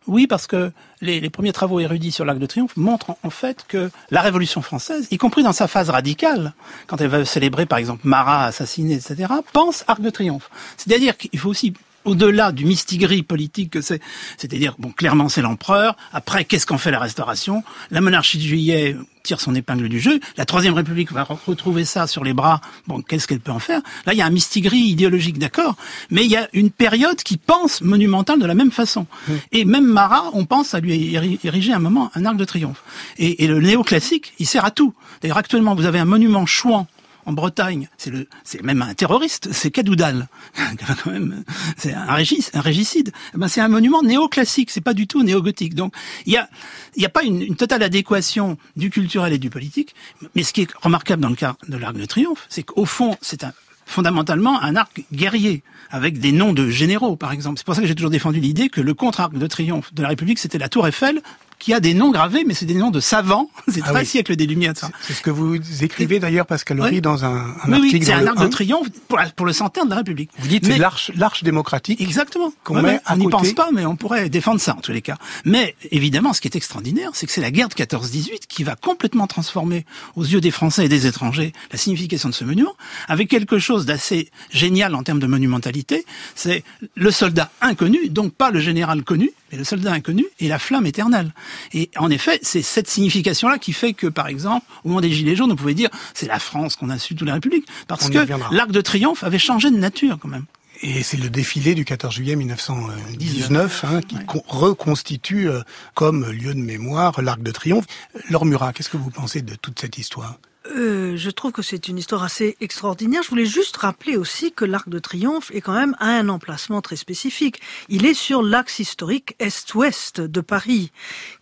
Oui, 0.07 0.25
parce 0.25 0.47
que 0.47 0.71
les, 1.01 1.29
premiers 1.29 1.53
travaux 1.53 1.79
érudits 1.79 2.11
sur 2.11 2.25
l'Arc 2.25 2.39
de 2.39 2.45
Triomphe 2.45 2.75
montrent 2.75 3.11
en, 3.11 3.17
en, 3.23 3.29
fait 3.29 3.65
que 3.67 3.91
la 4.09 4.21
Révolution 4.21 4.61
française, 4.61 5.07
y 5.11 5.17
compris 5.17 5.43
dans 5.43 5.53
sa 5.53 5.67
phase 5.67 5.89
radicale, 5.91 6.53
quand 6.87 6.99
elle 7.01 7.07
va 7.07 7.23
célébrer 7.23 7.67
par 7.67 7.77
exemple 7.77 8.01
Marat 8.03 8.45
assassiné, 8.45 8.95
etc., 8.95 9.31
pense 9.53 9.83
Arc 9.87 10.01
de 10.01 10.09
Triomphe. 10.09 10.49
C'est-à-dire 10.77 11.15
qu'il 11.17 11.37
faut 11.39 11.49
aussi 11.49 11.73
au-delà 12.05 12.51
du 12.51 12.65
mistigris 12.65 13.23
politique 13.23 13.71
que 13.71 13.81
c'est, 13.81 14.01
c'est-à-dire, 14.37 14.75
bon, 14.79 14.91
clairement 14.91 15.29
c'est 15.29 15.41
l'empereur, 15.41 15.95
après 16.13 16.45
qu'est-ce 16.45 16.65
qu'en 16.65 16.77
fait 16.77 16.91
la 16.91 16.99
restauration, 16.99 17.63
la 17.91 18.01
monarchie 18.01 18.37
de 18.37 18.43
juillet 18.43 18.95
tire 19.23 19.39
son 19.39 19.53
épingle 19.53 19.87
du 19.87 19.99
jeu, 19.99 20.19
la 20.37 20.45
troisième 20.45 20.73
république 20.73 21.11
va 21.11 21.23
retrouver 21.23 21.85
ça 21.85 22.07
sur 22.07 22.23
les 22.23 22.33
bras, 22.33 22.59
bon, 22.87 23.01
qu'est-ce 23.01 23.27
qu'elle 23.27 23.39
peut 23.39 23.51
en 23.51 23.59
faire? 23.59 23.81
Là, 24.05 24.13
il 24.13 24.17
y 24.17 24.21
a 24.21 24.25
un 24.25 24.31
mistigris 24.31 24.79
idéologique, 24.79 25.37
d'accord, 25.37 25.75
mais 26.09 26.25
il 26.25 26.31
y 26.31 26.35
a 26.35 26.47
une 26.53 26.71
période 26.71 27.17
qui 27.17 27.37
pense 27.37 27.81
monumentale 27.81 28.39
de 28.39 28.45
la 28.45 28.55
même 28.55 28.71
façon. 28.71 29.05
Mmh. 29.27 29.33
Et 29.51 29.65
même 29.65 29.85
Marat, 29.85 30.31
on 30.33 30.45
pense 30.45 30.73
à 30.73 30.79
lui 30.79 31.15
ériger 31.43 31.73
un 31.73 31.79
moment 31.79 32.11
un 32.15 32.25
arc 32.25 32.35
de 32.35 32.45
triomphe. 32.45 32.83
Et, 33.17 33.43
et 33.43 33.47
le 33.47 33.59
néoclassique, 33.59 34.33
il 34.39 34.47
sert 34.47 34.65
à 34.65 34.71
tout. 34.71 34.93
D'ailleurs, 35.21 35.37
actuellement, 35.37 35.75
vous 35.75 35.85
avez 35.85 35.99
un 35.99 36.05
monument 36.05 36.45
chouan 36.45 36.87
en 37.25 37.33
Bretagne, 37.33 37.89
c'est 37.97 38.09
le, 38.09 38.27
c'est 38.43 38.61
même 38.63 38.81
un 38.81 38.93
terroriste, 38.93 39.51
c'est 39.51 39.71
Cadoudal, 39.71 40.27
quand 41.03 41.11
même, 41.11 41.43
c'est 41.77 41.93
un, 41.93 42.13
régis, 42.13 42.51
un 42.53 42.61
régicide. 42.61 43.11
Eh 43.33 43.37
ben, 43.37 43.47
c'est 43.47 43.61
un 43.61 43.67
monument 43.67 44.03
néoclassique, 44.03 44.71
c'est 44.71 44.81
pas 44.81 44.93
du 44.93 45.07
tout 45.07 45.23
néogothique. 45.23 45.75
Donc, 45.75 45.93
il 46.25 46.33
y 46.33 46.37
a, 46.37 46.49
il 46.95 47.01
y 47.01 47.05
a 47.05 47.09
pas 47.09 47.23
une, 47.23 47.55
totale 47.55 47.83
adéquation 47.83 48.57
du 48.75 48.89
culturel 48.89 49.33
et 49.33 49.37
du 49.37 49.49
politique. 49.49 49.95
Mais 50.35 50.43
ce 50.43 50.53
qui 50.53 50.61
est 50.61 50.71
remarquable 50.81 51.21
dans 51.21 51.29
le 51.29 51.35
cas 51.35 51.55
de 51.67 51.77
l'Arc 51.77 51.95
de 51.95 52.05
Triomphe, 52.05 52.45
c'est 52.49 52.63
qu'au 52.63 52.85
fond, 52.85 53.17
c'est 53.21 53.43
un, 53.43 53.53
fondamentalement 53.85 54.61
un 54.61 54.75
arc 54.75 55.03
guerrier, 55.13 55.63
avec 55.89 56.19
des 56.19 56.31
noms 56.31 56.53
de 56.53 56.69
généraux, 56.69 57.15
par 57.15 57.31
exemple. 57.31 57.57
C'est 57.57 57.65
pour 57.65 57.75
ça 57.75 57.81
que 57.81 57.87
j'ai 57.87 57.95
toujours 57.95 58.09
défendu 58.09 58.39
l'idée 58.39 58.69
que 58.69 58.81
le 58.81 58.93
contre-arc 58.93 59.33
de 59.33 59.47
triomphe 59.47 59.93
de 59.93 60.01
la 60.01 60.09
République, 60.09 60.39
c'était 60.39 60.57
la 60.57 60.69
Tour 60.69 60.87
Eiffel, 60.87 61.21
qui 61.61 61.75
a 61.75 61.79
des 61.79 61.93
noms 61.93 62.09
gravés, 62.09 62.43
mais 62.43 62.55
c'est 62.55 62.65
des 62.65 62.73
noms 62.73 62.89
de 62.89 62.99
savants. 62.99 63.49
C'est 63.67 63.81
ah 63.83 63.91
très 63.91 63.99
oui. 63.99 64.05
siècle 64.05 64.35
des 64.35 64.47
Lumières, 64.47 64.73
ça. 64.75 64.89
C'est 65.01 65.13
ce 65.13 65.21
que 65.21 65.29
vous 65.29 65.55
écrivez 65.83 66.19
d'ailleurs, 66.19 66.45
Pascal 66.45 66.79
Horry, 66.79 66.95
oui. 66.95 67.01
dans 67.01 67.23
un, 67.23 67.35
un 67.63 67.73
article. 67.73 67.97
Oui, 67.97 68.03
c'est 68.03 68.13
un 68.13 68.25
arc 68.25 68.41
de 68.41 68.47
triomphe 68.47 68.89
pour, 69.07 69.17
la, 69.17 69.29
pour, 69.29 69.45
le 69.45 69.53
centenaire 69.53 69.85
de 69.85 69.91
la 69.91 69.97
République. 69.97 70.31
Vous 70.39 70.47
dites 70.47 70.67
mais... 70.67 70.73
c'est 70.73 71.15
l'arche, 71.15 71.43
démocratique. 71.43 72.01
Exactement. 72.01 72.51
Qu'on 72.63 72.81
met 72.81 72.99
on 73.07 73.15
n'y 73.15 73.27
pense 73.29 73.53
pas, 73.53 73.69
mais 73.71 73.85
on 73.85 73.95
pourrait 73.95 74.29
défendre 74.29 74.59
ça 74.59 74.75
en 74.75 74.81
tous 74.81 74.91
les 74.91 75.01
cas. 75.01 75.17
Mais 75.45 75.75
évidemment, 75.91 76.33
ce 76.33 76.41
qui 76.41 76.47
est 76.47 76.55
extraordinaire, 76.55 77.11
c'est 77.13 77.27
que 77.27 77.31
c'est 77.31 77.41
la 77.41 77.51
guerre 77.51 77.69
de 77.69 77.75
14-18 77.75 78.47
qui 78.49 78.63
va 78.63 78.75
complètement 78.75 79.27
transformer 79.27 79.85
aux 80.15 80.25
yeux 80.25 80.41
des 80.41 80.51
Français 80.51 80.85
et 80.85 80.89
des 80.89 81.05
étrangers 81.05 81.53
la 81.71 81.77
signification 81.77 82.29
de 82.29 82.33
ce 82.33 82.43
monument, 82.43 82.75
avec 83.07 83.29
quelque 83.29 83.59
chose 83.59 83.85
d'assez 83.85 84.29
génial 84.49 84.95
en 84.95 85.03
termes 85.03 85.19
de 85.19 85.27
monumentalité. 85.27 86.05
C'est 86.35 86.63
le 86.95 87.11
soldat 87.11 87.51
inconnu, 87.61 88.09
donc 88.09 88.33
pas 88.33 88.49
le 88.49 88.59
général 88.59 89.03
connu, 89.03 89.31
mais 89.51 89.57
le 89.57 89.63
soldat 89.63 89.91
inconnu 89.91 90.25
et 90.39 90.47
la 90.47 90.59
flamme 90.59 90.85
éternelle. 90.85 91.33
Et 91.73 91.89
en 91.97 92.09
effet, 92.09 92.39
c'est 92.41 92.61
cette 92.61 92.87
signification-là 92.87 93.57
qui 93.57 93.73
fait 93.73 93.93
que, 93.93 94.07
par 94.07 94.27
exemple, 94.27 94.65
au 94.83 94.89
moment 94.89 95.01
des 95.01 95.11
Gilets 95.11 95.35
jaunes, 95.35 95.51
on 95.51 95.55
pouvait 95.55 95.73
dire 95.73 95.89
c'est 96.13 96.27
la 96.27 96.39
France 96.39 96.75
qu'on 96.75 96.89
a 96.89 96.97
su 96.97 97.15
toute 97.15 97.27
la 97.27 97.35
République, 97.35 97.65
parce 97.87 98.09
que 98.09 98.19
l'Arc 98.53 98.71
de 98.71 98.81
Triomphe 98.81 99.23
avait 99.23 99.39
changé 99.39 99.69
de 99.69 99.77
nature 99.77 100.17
quand 100.19 100.29
même. 100.29 100.45
Et 100.83 101.03
c'est 101.03 101.17
le 101.17 101.29
défilé 101.29 101.75
du 101.75 101.85
14 101.85 102.15
juillet 102.15 102.35
1919 102.35 103.83
hein, 103.83 104.01
qui 104.01 104.15
ouais. 104.15 104.23
reconstitue 104.47 105.47
euh, 105.47 105.61
comme 105.93 106.31
lieu 106.31 106.55
de 106.55 106.59
mémoire 106.59 107.21
l'Arc 107.21 107.43
de 107.43 107.51
Triomphe. 107.51 107.85
Laure 108.29 108.45
Murat, 108.45 108.73
qu'est-ce 108.73 108.89
que 108.89 108.97
vous 108.97 109.11
pensez 109.11 109.43
de 109.43 109.53
toute 109.53 109.79
cette 109.79 109.99
histoire? 109.99 110.39
Euh, 110.67 111.17
je 111.17 111.29
trouve 111.31 111.51
que 111.51 111.63
c'est 111.63 111.87
une 111.87 111.97
histoire 111.97 112.23
assez 112.23 112.55
extraordinaire. 112.61 113.23
Je 113.23 113.29
voulais 113.29 113.45
juste 113.45 113.77
rappeler 113.77 114.15
aussi 114.15 114.51
que 114.51 114.63
l'Arc 114.63 114.89
de 114.89 114.99
Triomphe 114.99 115.49
est 115.53 115.61
quand 115.61 115.73
même 115.73 115.95
à 115.99 116.09
un 116.09 116.29
emplacement 116.29 116.81
très 116.81 116.95
spécifique. 116.95 117.59
Il 117.89 118.05
est 118.05 118.13
sur 118.13 118.43
l'axe 118.43 118.77
historique 118.79 119.35
est-ouest 119.39 120.21
de 120.21 120.41
Paris, 120.41 120.91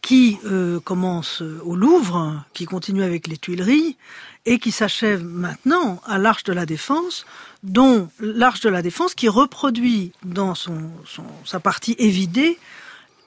qui 0.01 0.37
euh, 0.45 0.79
commence 0.79 1.41
au 1.41 1.75
Louvre, 1.75 2.43
qui 2.53 2.65
continue 2.65 3.03
avec 3.03 3.27
les 3.27 3.37
Tuileries 3.37 3.97
et 4.45 4.57
qui 4.57 4.71
s'achève 4.71 5.23
maintenant 5.23 6.01
à 6.05 6.17
l'Arche 6.17 6.45
de 6.45 6.53
la 6.53 6.65
Défense, 6.65 7.25
dont 7.63 8.09
l'Arche 8.21 8.61
de 8.61 8.69
la 8.69 8.81
Défense 8.81 9.15
qui 9.15 9.27
reproduit 9.27 10.13
dans 10.23 10.55
son, 10.55 10.89
son, 11.05 11.25
sa 11.43 11.59
partie 11.59 11.95
évidée 11.99 12.57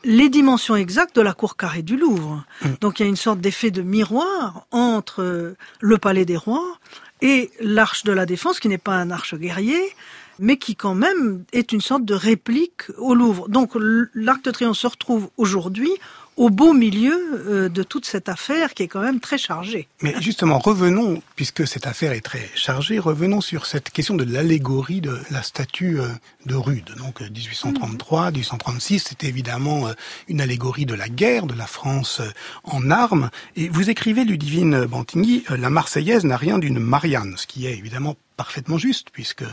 les 0.05 0.29
dimensions 0.29 0.77
exactes 0.77 1.17
de 1.17 1.23
la 1.23 1.33
cour 1.33 1.57
carrée 1.57 1.83
du 1.83 1.97
Louvre. 1.97 2.45
Mmh. 2.62 2.69
Donc 2.81 3.01
il 3.01 3.05
y 3.05 3.07
a 3.07 3.09
une 3.09 3.17
sorte 3.17 3.41
d'effet 3.41 3.71
de 3.71 3.83
miroir 3.83 4.67
entre 4.71 5.55
le 5.81 5.99
palais 5.99 6.25
des 6.25 6.37
rois 6.37 6.79
et 7.21 7.51
l'arche 7.61 8.03
de 8.05 8.12
la 8.12 8.27
défense, 8.27 8.59
qui 8.59 8.69
n'est 8.69 8.79
pas 8.79 8.97
un 8.97 9.11
arche 9.11 9.37
guerrier, 9.37 9.81
mais 10.38 10.57
qui 10.57 10.75
quand 10.75 10.95
même 10.95 11.45
est 11.53 11.73
une 11.73 11.81
sorte 11.81 12.05
de 12.05 12.15
réplique 12.15 12.91
au 12.99 13.15
Louvre. 13.15 13.49
Donc 13.49 13.73
l'arc 14.15 14.45
de 14.45 14.51
triomphe 14.51 14.77
se 14.77 14.88
retrouve 14.88 15.31
aujourd'hui 15.37 15.91
au 16.37 16.51
beau 16.51 16.73
milieu 16.73 17.42
euh, 17.47 17.68
de 17.68 17.83
toute 17.83 18.07
cette 18.07 18.29
affaire 18.29 18.75
qui 18.75 18.83
est 18.83 18.88
quand 18.88 19.03
même 19.03 19.21
très 19.21 19.38
chargée. 19.38 19.88
Mais 20.01 20.14
justement, 20.21 20.59
revenons, 20.59 21.23
puisque 21.37 21.66
cette 21.66 21.87
affaire 21.87 22.12
est 22.12 22.21
très 22.21 22.49
chargée, 22.55 22.99
revenons 22.99 23.40
sur 23.40 23.66
cette 23.66 23.90
question 23.90 24.14
de 24.14 24.25
l'allégorie 24.25 25.01
de 25.01 25.18
la 25.31 25.42
statue 25.42 26.01
euh, 26.01 26.09
de 26.47 26.55
Rude. 26.55 26.90
Donc 26.97 27.21
1833, 27.21 28.31
1836, 28.31 29.01
c'était 29.09 29.29
évidemment 29.29 29.88
euh, 29.88 29.92
une 30.29 30.40
allégorie 30.40 30.87
de 30.87 30.95
la 30.95 31.09
guerre, 31.09 31.47
de 31.47 31.55
la 31.55 31.66
France 31.66 32.21
en 32.64 32.90
armes. 32.90 33.31
Et 33.57 33.68
vous 33.68 33.90
écrivez, 33.90 34.25
Ludivine 34.25 34.87
Bantigny, 34.87 35.45
la 35.49 35.71
Marseillaise 35.71 36.25
n'a 36.25 36.37
rien 36.37 36.59
d'une 36.59 36.79
Marianne, 36.79 37.35
ce 37.37 37.47
qui 37.47 37.66
est 37.66 37.77
évidemment 37.77 38.16
parfaitement 38.37 38.79
juste, 38.79 39.09
puisque 39.12 39.45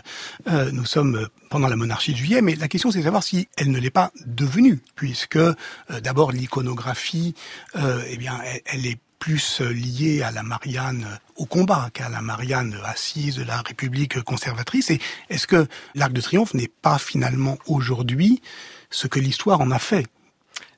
euh, 0.47 0.71
nous 0.71 0.85
sommes 0.85 1.27
pendant 1.49 1.67
la 1.67 1.75
monarchie 1.75 2.13
de 2.13 2.17
juillet, 2.17 2.41
mais 2.41 2.55
la 2.55 2.67
question 2.67 2.91
c'est 2.91 2.99
de 2.99 3.03
savoir 3.03 3.23
si 3.23 3.47
elle 3.57 3.71
ne 3.71 3.79
l'est 3.79 3.89
pas 3.89 4.11
devenue, 4.25 4.79
puisque 4.95 5.35
euh, 5.35 5.53
d'abord 6.01 6.31
l'iconographie, 6.31 7.35
euh, 7.75 8.01
eh 8.07 8.17
bien, 8.17 8.39
elle, 8.45 8.61
elle, 8.65 8.85
est 8.85 8.99
plus 9.19 9.59
liée 9.61 10.21
à 10.21 10.31
la 10.31 10.43
Marianne 10.43 11.19
au 11.35 11.45
combat 11.45 11.89
qu'à 11.93 12.07
la 12.07 12.21
Marianne 12.21 12.79
assise 12.85 13.35
de 13.35 13.43
la 13.43 13.61
République 13.61 14.21
conservatrice. 14.21 14.91
Et 14.91 15.01
est-ce 15.29 15.45
que 15.45 15.67
l'Arc 15.93 16.13
de 16.13 16.21
Triomphe 16.21 16.53
n'est 16.53 16.71
pas 16.81 16.97
finalement 16.97 17.57
aujourd'hui 17.67 18.41
ce 18.89 19.07
que 19.07 19.19
l'histoire 19.19 19.59
en 19.59 19.71
a 19.71 19.79
fait? 19.79 20.07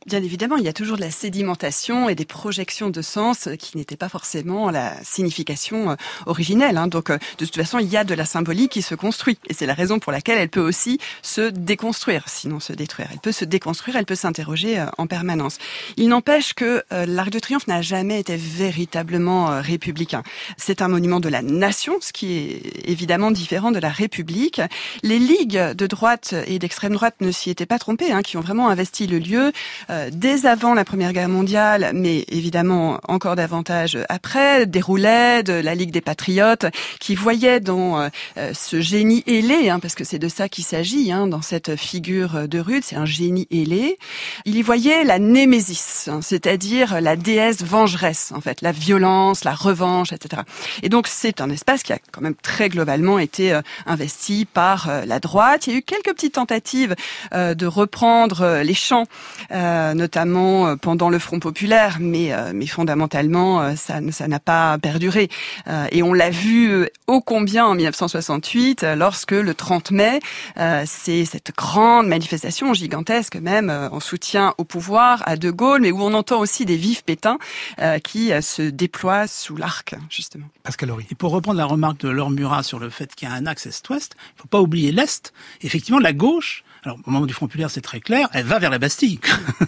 Bien 0.08 0.24
évidemment, 0.24 0.56
il 0.56 0.64
y 0.64 0.68
a 0.68 0.74
toujours 0.74 0.98
de 0.98 1.02
la 1.02 1.12
sédimentation 1.12 2.10
et 2.10 2.16
des 2.16 2.26
projections 2.26 2.90
de 2.90 3.04
sens 3.04 3.48
qui 3.60 3.78
n'étaient 3.78 3.98
pas 3.98 4.10
forcément 4.10 4.72
la 4.72 4.96
signification 5.04 5.92
euh, 5.92 5.96
originelle. 6.26 6.78
Hein. 6.78 6.88
Donc, 6.88 7.12
euh, 7.12 7.20
de 7.38 7.46
toute 7.46 7.56
façon, 7.56 7.78
il 7.78 7.88
y 7.88 7.98
a 7.98 8.04
de 8.04 8.16
la 8.16 8.26
symbolique 8.26 8.72
qui 8.72 8.82
se 8.82 8.96
construit. 8.96 9.38
Et 9.48 9.54
c'est 9.54 9.68
la 9.68 9.76
raison 9.76 10.00
pour 10.00 10.12
laquelle 10.12 10.40
elle 10.40 10.50
peut 10.50 10.60
aussi 10.60 10.98
se 11.22 11.52
déconstruire, 11.52 12.24
sinon 12.26 12.60
se 12.60 12.74
détruire. 12.74 13.10
Elle 13.12 13.20
peut 13.20 13.32
se 13.32 13.46
déconstruire, 13.46 13.96
elle 13.96 14.08
peut 14.08 14.16
s'interroger 14.16 14.80
euh, 14.80 14.88
en 14.98 15.06
permanence. 15.06 15.60
Il 15.98 16.10
n'empêche 16.10 16.54
que 16.54 16.84
l'Arc 16.90 17.30
de 17.30 17.38
Triomphe 17.38 17.68
n'a 17.68 17.84
jamais 17.84 18.20
été 18.20 18.36
véritablement 18.38 19.62
républicain. 19.62 20.24
C'est 20.58 20.82
un 20.82 20.88
monument 20.88 21.20
de 21.20 21.30
la 21.30 21.44
nation, 21.44 21.98
ce 22.02 22.12
qui 22.12 22.34
est 22.34 22.90
évidemment 22.90 23.30
différent 23.30 23.72
de 23.72 23.80
la 23.80 23.90
République. 23.90 24.62
Les 25.04 25.20
ligues 25.20 25.60
de 25.60 25.88
droite 25.88 26.34
et 26.48 26.58
d'extrême 26.58 26.94
droite 26.94 27.16
ne 27.22 27.32
s'y 27.32 27.52
étaient 27.52 27.68
pas 27.68 27.78
trompées, 27.78 28.12
hein, 28.12 28.24
qui 28.24 28.38
ont 28.38 28.42
vraiment 28.42 28.70
investi 28.70 29.06
le 29.06 29.20
lieu 29.20 29.52
euh, 29.92 30.10
dès 30.12 30.46
avant 30.46 30.74
la 30.74 30.86
Première 30.86 31.12
Guerre 31.12 31.30
mondiale, 31.30 31.92
mais 31.94 32.26
évidemment 32.30 33.00
encore 33.08 33.36
davantage 33.36 33.98
après, 34.10 34.66
déroulait 34.66 35.44
de 35.44 35.54
la 35.54 35.76
Ligue 35.76 35.92
des 35.92 36.02
Patriotes, 36.02 36.66
qui 37.00 37.16
voyait 37.16 37.60
dans 37.60 38.00
euh, 38.00 38.10
ce 38.54 38.80
génie 38.80 39.24
ailé, 39.28 39.70
hein, 39.70 39.80
parce 39.80 39.96
que 39.96 40.04
c'est 40.04 40.20
de 40.20 40.30
ça 40.30 40.48
qu'il 40.50 40.64
s'agit, 40.64 41.12
hein, 41.12 41.28
dans 41.28 41.42
cette 41.42 41.76
figure 41.76 42.48
de 42.48 42.60
Rude, 42.60 42.84
c'est 42.86 42.96
un 42.96 43.06
génie 43.06 43.48
ailé, 43.52 43.98
il 44.46 44.56
y 44.56 44.62
voyait 44.62 45.04
la 45.04 45.20
némésis, 45.20 46.08
hein, 46.08 46.20
c'est-à-dire 46.22 47.02
la 47.02 47.16
déesse 47.16 47.64
vengeresse, 47.64 48.32
en 48.36 48.42
fait, 48.42 48.62
la 48.62 48.72
violence, 48.72 49.44
la 49.44 49.54
revanche, 49.54 50.14
etc. 50.14 50.44
Et 50.84 50.90
donc 50.90 51.08
c'est 51.08 51.42
un 51.42 51.50
espace 51.50 51.84
qui 51.84 51.92
a 51.92 52.00
quand 52.12 52.22
même 52.22 52.36
très 52.36 52.70
globalement 52.70 53.20
été 53.20 53.54
euh, 53.54 53.62
investi 53.86 54.46
par 54.46 54.90
la 55.06 55.20
droite. 55.20 55.68
Il 55.68 55.74
y 55.74 55.76
a 55.76 55.80
eu 55.80 55.82
quelques 55.82 56.14
petites 56.14 56.36
tentatives 56.36 56.96
de 57.34 57.66
reprendre 57.66 58.62
les 58.64 58.74
chants 58.74 59.06
euh, 59.52 59.81
notamment 59.94 60.68
euh, 60.68 60.76
pendant 60.76 61.10
le 61.10 61.20
Front 61.20 61.40
populaire, 61.40 61.98
mais, 62.00 62.34
euh, 62.34 62.52
mais 62.54 62.68
fondamentalement, 62.68 63.76
ça 63.76 64.00
ça 64.12 64.28
n'a 64.28 64.40
pas 64.40 64.78
perduré. 64.80 65.30
et 65.92 66.04
on 66.04 66.14
l'a 66.14 66.30
vu 66.30 66.88
ô 67.08 67.22
combien 67.22 67.66
en 67.66 67.76
1968, 67.76 68.86
lorsque 68.96 69.32
le 69.32 69.54
30 69.54 69.92
mai, 69.92 70.20
c'est 70.86 71.26
cette 71.26 71.52
grande 71.56 72.08
manifestation 72.08 72.74
gigantesque 72.74 73.36
même 73.36 73.70
en 73.70 74.00
soutien 74.00 74.54
au 74.58 74.64
pouvoir 74.64 75.24
à 75.26 75.38
De 75.38 75.52
Gaulle, 75.52 75.82
mais 75.82 75.92
où 75.92 76.02
on 76.02 76.14
entend 76.14 76.40
aussi 76.40 76.66
des 76.66 76.78
vifs 76.78 77.04
pétins 77.04 77.38
qui 78.04 78.32
se 78.42 78.64
déploient 78.64 79.28
sous 79.28 79.56
l'arc, 79.56 79.96
justement. 80.10 80.46
Pascal 80.64 80.92
Horry. 80.92 81.06
Et 81.12 81.16
pour 81.16 81.32
reprendre 81.32 81.58
la 81.58 81.66
remarque 81.66 82.00
de 82.02 82.10
Laure 82.10 82.32
Murat 82.32 82.64
sur 82.64 82.80
le 82.80 82.90
fait 82.90 83.14
qu'il 83.16 83.28
y 83.28 83.32
a 83.32 83.36
un 83.36 83.46
axe 83.46 83.66
est-ouest, 83.66 84.16
il 84.16 84.38
ne 84.38 84.42
faut 84.42 84.48
pas 84.48 84.62
oublier 84.62 84.92
l'Est. 84.92 85.34
Effectivement, 85.62 86.00
la 86.00 86.14
gauche 86.14 86.64
alors, 86.84 86.98
au 87.06 87.12
moment 87.12 87.26
du 87.26 87.34
Front 87.34 87.48
populaire, 87.48 87.70
c'est 87.70 87.82
très 87.82 88.00
clair, 88.00 88.28
elle 88.34 88.46
va 88.46 88.58
vers 88.58 88.72
la 88.72 88.80
Bastille. 88.80 89.20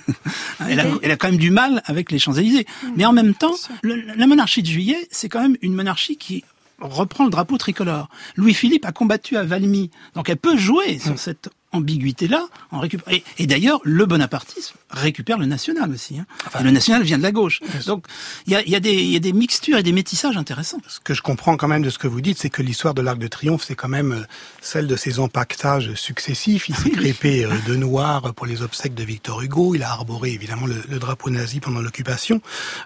elle, 0.68 0.80
a, 0.80 0.86
elle, 1.04 1.12
a, 1.12 1.16
quand 1.16 1.28
même 1.28 1.38
du 1.38 1.52
mal 1.52 1.84
avec 1.86 2.12
les 2.12 2.18
Champs-Élysées. 2.18 2.66
Mais 2.96 3.06
en 3.06 3.14
même 3.14 3.36
temps, 3.36 3.54
le, 3.84 3.96
la 3.96 4.26
monarchie 4.26 4.64
de 4.64 4.68
juillet, 4.68 5.08
c'est 5.12 5.30
quand 5.30 5.42
même 5.42 5.58
une 5.62 5.76
monarchie 5.76 6.18
qui 6.18 6.44
reprend 6.80 7.26
le 7.26 7.30
drapeau 7.30 7.58
tricolore. 7.58 8.10
Louis-Philippe 8.36 8.86
a 8.86 8.92
combattu 8.92 9.38
à 9.38 9.44
Valmy. 9.44 9.92
Donc 10.16 10.30
elle 10.30 10.38
peut 10.38 10.58
jouer 10.58 10.98
sur 10.98 11.20
cette 11.20 11.50
ambiguïté-là. 11.72 12.48
En 12.72 12.80
récupère... 12.80 13.14
Et, 13.14 13.24
et 13.38 13.48
d'ailleurs, 13.48 13.80
le 13.84 14.06
bonapartisme 14.06 14.76
récupère 14.94 15.38
le 15.38 15.46
national 15.46 15.92
aussi. 15.92 16.20
Hein. 16.20 16.26
Enfin, 16.48 16.60
et 16.60 16.64
le 16.64 16.72
national 16.72 17.04
vient 17.04 17.18
de 17.18 17.24
la 17.24 17.32
gauche. 17.32 17.62
Donc 17.86 18.06
il 18.48 18.54
y 18.54 18.56
a, 18.56 18.62
y, 18.62 18.76
a 18.76 18.80
y 18.80 19.16
a, 19.16 19.20
des 19.20 19.34
mixtures 19.34 19.78
et 19.78 19.84
des 19.84 19.92
métissages 19.92 20.38
intéressants. 20.38 20.80
Ce 20.88 21.00
que 21.00 21.14
je 21.14 21.22
comprends 21.22 21.58
quand 21.58 21.68
même 21.68 21.82
de 21.82 21.90
ce 21.90 21.98
que 21.98 22.08
vous 22.08 22.22
dites, 22.22 22.38
c'est 22.40 22.50
que 22.50 22.62
l'histoire 22.62 22.94
de 22.94 23.02
l'Arc 23.02 23.18
de 23.18 23.28
Triomphe, 23.28 23.64
c'est 23.66 23.76
quand 23.76 23.90
même 23.90 24.12
euh, 24.12 24.24
celle 24.62 24.88
de 24.88 24.96
ses 24.96 25.20
empaquetages 25.20 25.94
successifs. 25.96 26.70
Il 26.70 26.76
s'est 26.76 26.90
crépé 26.92 27.46
euh, 27.46 27.52
de 27.68 27.76
noir 27.76 28.34
pour 28.34 28.46
les 28.46 28.62
obsèques 28.62 28.94
de 28.94 29.04
Victor 29.04 29.42
Hugo. 29.42 29.76
Il 29.76 29.84
a 29.84 29.92
arboré 29.92 30.32
évidemment 30.32 30.68
le, 30.68 30.82
le 30.90 31.00
drapeau 31.00 31.30
nazi 31.30 31.60
pendant 31.60 31.82
l'occupation, 31.82 32.42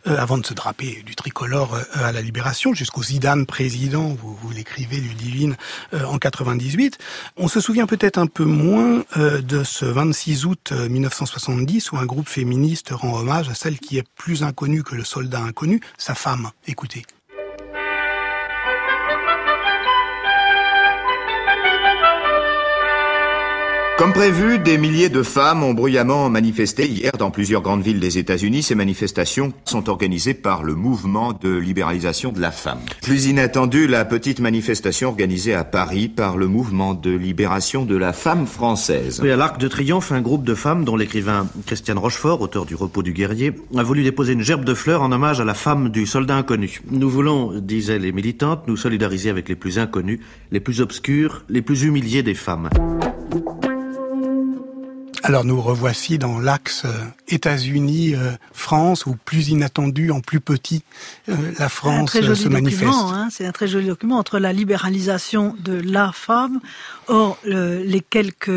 euh, 0.08 0.18
avant 0.18 0.38
de 0.38 0.46
se 0.46 0.54
draper 0.54 1.04
du 1.06 1.16
tricolore 1.16 1.76
euh, 1.76 1.84
à 1.96 2.12
la 2.12 2.22
libération, 2.22 2.74
jusqu'au 2.74 3.04
Zidane 3.04 3.46
président, 3.46 4.16
vous, 4.22 4.38
vous 4.42 4.52
l'écrivez, 4.52 4.98
Ludivine, 4.98 5.56
euh, 5.94 6.04
en 6.06 6.18
98. 6.18 6.98
On 7.38 7.48
se 7.48 7.60
souvient 7.60 7.86
peut-être 7.86 8.18
un 8.18 8.28
peu 8.28 8.46
moins 8.46 9.04
euh, 9.18 9.42
de 9.42 9.64
ce 9.64 9.86
26 9.86 10.46
août 10.46 10.72
1970 10.72 11.92
un 11.98 12.06
groupe 12.06 12.30
féministe 12.30 12.90
rend 12.92 13.18
hommage 13.18 13.50
à 13.50 13.56
celle 13.56 13.80
qui 13.80 13.98
est 13.98 14.08
plus 14.16 14.44
inconnue 14.44 14.84
que 14.84 14.96
le 14.96 15.04
soldat 15.04 15.42
inconnu, 15.42 15.82
sa 15.98 16.16
femme. 16.16 16.52
Écoutez. 16.68 17.04
Comme 23.98 24.14
prévu, 24.14 24.60
des 24.60 24.78
milliers 24.78 25.10
de 25.10 25.24
femmes 25.24 25.64
ont 25.64 25.74
bruyamment 25.74 26.30
manifesté 26.30 26.88
hier 26.88 27.14
dans 27.18 27.32
plusieurs 27.32 27.64
grandes 27.64 27.82
villes 27.82 28.00
des 28.00 28.20
États-Unis. 28.20 28.62
Ces 28.62 28.76
manifestations 28.76 29.54
sont 29.66 29.90
organisées 29.90 30.36
par 30.36 30.62
le 30.62 30.76
mouvement 30.76 31.34
de 31.34 31.56
libéralisation 31.58 32.32
de 32.32 32.40
la 32.40 32.52
femme. 32.52 32.78
Plus 33.02 33.26
inattendu, 33.26 33.88
la 33.88 34.06
petite 34.06 34.40
manifestation 34.40 35.10
organisée 35.10 35.56
à 35.56 35.64
Paris 35.64 36.10
par 36.10 36.38
le 36.38 36.46
mouvement 36.46 36.94
de 36.94 37.10
libération 37.10 37.86
de 37.86 37.98
la 37.98 38.14
femme 38.14 38.46
française. 38.46 39.20
Oui, 39.24 39.32
à 39.32 39.36
l'Arc 39.36 39.60
de 39.60 39.68
Triomphe, 39.68 40.12
un 40.12 40.22
groupe 40.22 40.44
de 40.44 40.54
femmes 40.54 40.86
dont 40.86 40.96
l'écrivain 40.96 41.48
Christiane 41.66 41.98
Rochefort, 41.98 42.40
auteur 42.42 42.68
du 42.68 42.76
Repos 42.76 43.02
du 43.02 43.14
guerrier, 43.14 43.54
a 43.76 43.82
voulu 43.82 44.04
déposer 44.04 44.34
une 44.34 44.44
gerbe 44.44 44.64
de 44.64 44.76
fleurs 44.76 45.02
en 45.02 45.12
hommage 45.12 45.42
à 45.42 45.44
la 45.44 45.56
femme 45.56 45.90
du 45.90 46.06
soldat 46.06 46.36
inconnu. 46.36 46.82
Nous 46.92 47.10
voulons, 47.10 47.60
disaient 47.60 47.98
les 47.98 48.12
militantes, 48.12 48.68
nous 48.68 48.78
solidariser 48.78 49.32
avec 49.32 49.50
les 49.50 49.56
plus 49.56 49.80
inconnus, 49.80 50.20
les 50.52 50.60
plus 50.60 50.82
obscurs, 50.82 51.46
les 51.50 51.64
plus 51.64 51.82
humiliés 51.82 52.22
des 52.22 52.36
femmes. 52.36 52.70
Alors 55.28 55.44
nous 55.44 55.60
revoici 55.60 56.18
dans 56.18 56.40
l'axe 56.40 56.84
euh, 56.86 57.04
États-Unis-France, 57.28 59.06
ou 59.08 59.18
plus 59.26 59.50
inattendu, 59.50 60.10
en 60.10 60.22
plus 60.22 60.40
petit, 60.40 60.84
euh, 61.28 61.36
la 61.60 61.68
France 61.68 62.00
un 62.00 62.06
très 62.06 62.20
euh, 62.20 62.34
joli 62.34 62.40
se 62.44 62.48
manifeste. 62.48 62.94
hein, 62.94 63.28
c'est 63.30 63.46
un 63.46 63.52
très 63.52 63.68
joli 63.68 63.88
document 63.88 64.20
entre 64.20 64.40
la 64.40 64.54
libéralisation 64.54 65.54
de 65.60 65.82
la 65.82 66.14
femme, 66.14 66.62
or 67.08 67.38
le- 67.44 67.84
les 67.84 68.02
quelques 68.02 68.50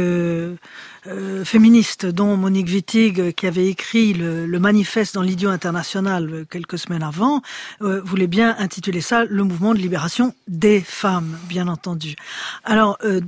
euh, 1.06 1.44
féministes, 1.44 2.06
dont 2.06 2.36
Monique 2.36 2.68
Wittig, 2.68 3.32
qui 3.34 3.46
avait 3.46 3.68
écrit 3.68 4.12
le, 4.12 4.46
le 4.46 4.58
manifeste 4.58 5.14
dans 5.14 5.22
l'Idiot 5.22 5.50
international 5.50 6.28
euh, 6.30 6.44
quelques 6.48 6.78
semaines 6.78 7.02
avant, 7.02 7.42
euh, 7.82 8.00
voulait 8.04 8.26
bien 8.26 8.54
intituler 8.58 9.00
ça 9.00 9.24
le 9.24 9.42
mouvement 9.44 9.72
de 9.72 9.78
libération 9.78 10.34
des 10.46 10.80
femmes, 10.80 11.38
bien 11.48 11.68
entendu. 11.68 12.16
Alors, 12.64 12.98
euh, 13.04 13.20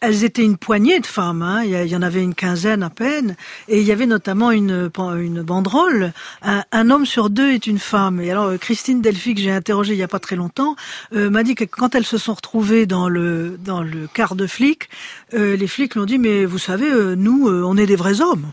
elles 0.00 0.24
étaient 0.24 0.44
une 0.44 0.56
poignée 0.56 1.00
de 1.00 1.06
femmes, 1.06 1.42
hein. 1.42 1.62
il, 1.64 1.70
y 1.88 1.96
en 1.96 2.02
avait 2.02 2.22
une 2.22 2.34
quinzaine 2.34 2.82
à 2.82 2.90
peine, 2.90 3.36
et 3.68 3.80
il 3.80 3.86
y 3.86 3.92
avait 3.92 4.06
notamment 4.06 4.50
une, 4.50 4.90
une 5.18 5.42
banderole, 5.42 6.12
un, 6.42 6.90
homme 6.90 7.06
sur 7.06 7.28
deux 7.28 7.50
est 7.52 7.66
une 7.66 7.78
femme. 7.78 8.20
Et 8.20 8.30
alors 8.30 8.46
euh, 8.46 8.56
Christine 8.56 9.02
Delphi, 9.02 9.34
que 9.34 9.40
j'ai 9.40 9.50
interrogée 9.50 9.92
il 9.92 9.98
y 9.98 10.02
a 10.02 10.08
pas 10.08 10.18
très 10.18 10.36
longtemps, 10.36 10.76
euh, 11.14 11.28
m'a 11.28 11.42
dit 11.42 11.54
que 11.54 11.64
quand 11.64 11.94
elles 11.94 12.06
se 12.06 12.18
sont 12.18 12.34
retrouvées 12.34 12.86
dans 12.86 13.08
le, 13.08 13.58
dans 13.62 13.82
le 13.82 14.06
quart 14.06 14.36
de 14.36 14.46
flics, 14.50 14.88
euh, 15.34 15.56
les 15.56 15.66
flics 15.66 15.94
l'ont 15.94 16.04
dit, 16.04 16.18
mais 16.18 16.44
vous 16.44 16.58
savez, 16.58 16.90
euh, 16.90 17.14
nous, 17.16 17.48
euh, 17.48 17.62
on 17.64 17.76
est 17.76 17.86
des 17.86 17.96
vrais 17.96 18.20
hommes. 18.20 18.52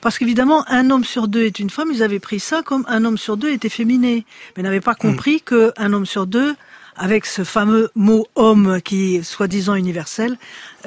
Parce 0.00 0.18
qu'évidemment, 0.18 0.64
un 0.68 0.90
homme 0.90 1.04
sur 1.04 1.28
deux 1.28 1.44
est 1.44 1.58
une 1.58 1.70
femme, 1.70 1.88
ils 1.92 2.02
avaient 2.02 2.18
pris 2.18 2.40
ça 2.40 2.62
comme 2.62 2.84
un 2.88 3.04
homme 3.04 3.18
sur 3.18 3.36
deux 3.36 3.50
était 3.50 3.68
féminé, 3.68 4.26
mais 4.56 4.62
n'avaient 4.62 4.80
pas 4.80 4.94
compris 4.94 5.40
que 5.40 5.72
un 5.76 5.92
homme 5.92 6.06
sur 6.06 6.26
deux, 6.26 6.54
avec 6.98 7.26
ce 7.26 7.44
fameux 7.44 7.90
mot 7.94 8.26
homme 8.34 8.80
qui 8.82 9.16
est 9.16 9.22
soi-disant 9.22 9.74
universel, 9.74 10.36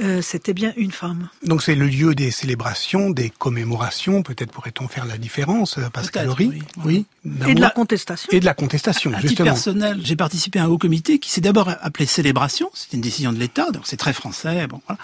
euh, 0.02 0.22
c'était 0.22 0.54
bien 0.54 0.74
une 0.78 0.92
femme. 0.92 1.30
Donc 1.44 1.64
c'est 1.64 1.76
le 1.76 1.88
lieu 1.88 2.14
des 2.16 2.32
célébrations, 2.32 3.10
des 3.10 3.30
commémorations, 3.30 4.24
peut-être 4.24 4.52
pourrait-on 4.52 4.88
faire 4.88 5.06
la 5.06 5.18
différence, 5.18 5.78
euh, 5.78 5.90
Pascal 5.92 6.30
Horry 6.30 6.48
oui. 6.48 6.64
Oui. 6.84 7.06
Et 7.48 7.54
de 7.56 7.62
la 7.62 7.70
contestation. 7.70 8.30
Et 8.32 8.40
de 8.40 8.46
la 8.46 8.54
contestation, 8.54 9.12
À 9.12 9.16
titre 9.16 9.30
justement. 9.30 9.46
personnel, 9.52 10.00
j'ai 10.04 10.16
participé 10.16 10.60
à 10.60 10.64
un 10.64 10.68
haut 10.68 10.78
comité 10.78 11.20
qui 11.20 11.30
s'est 11.30 11.42
d'abord 11.42 11.70
appelé 11.70 12.06
Célébration. 12.06 12.70
C'était 12.74 12.98
une 12.98 13.02
décision 13.02 13.32
de 13.32 13.38
l'État, 13.38 13.72
donc 13.72 13.84
c'est 13.86 13.98
très 13.98 14.14
français. 14.14 14.68
Bon, 14.68 14.82
voilà. 14.88 15.00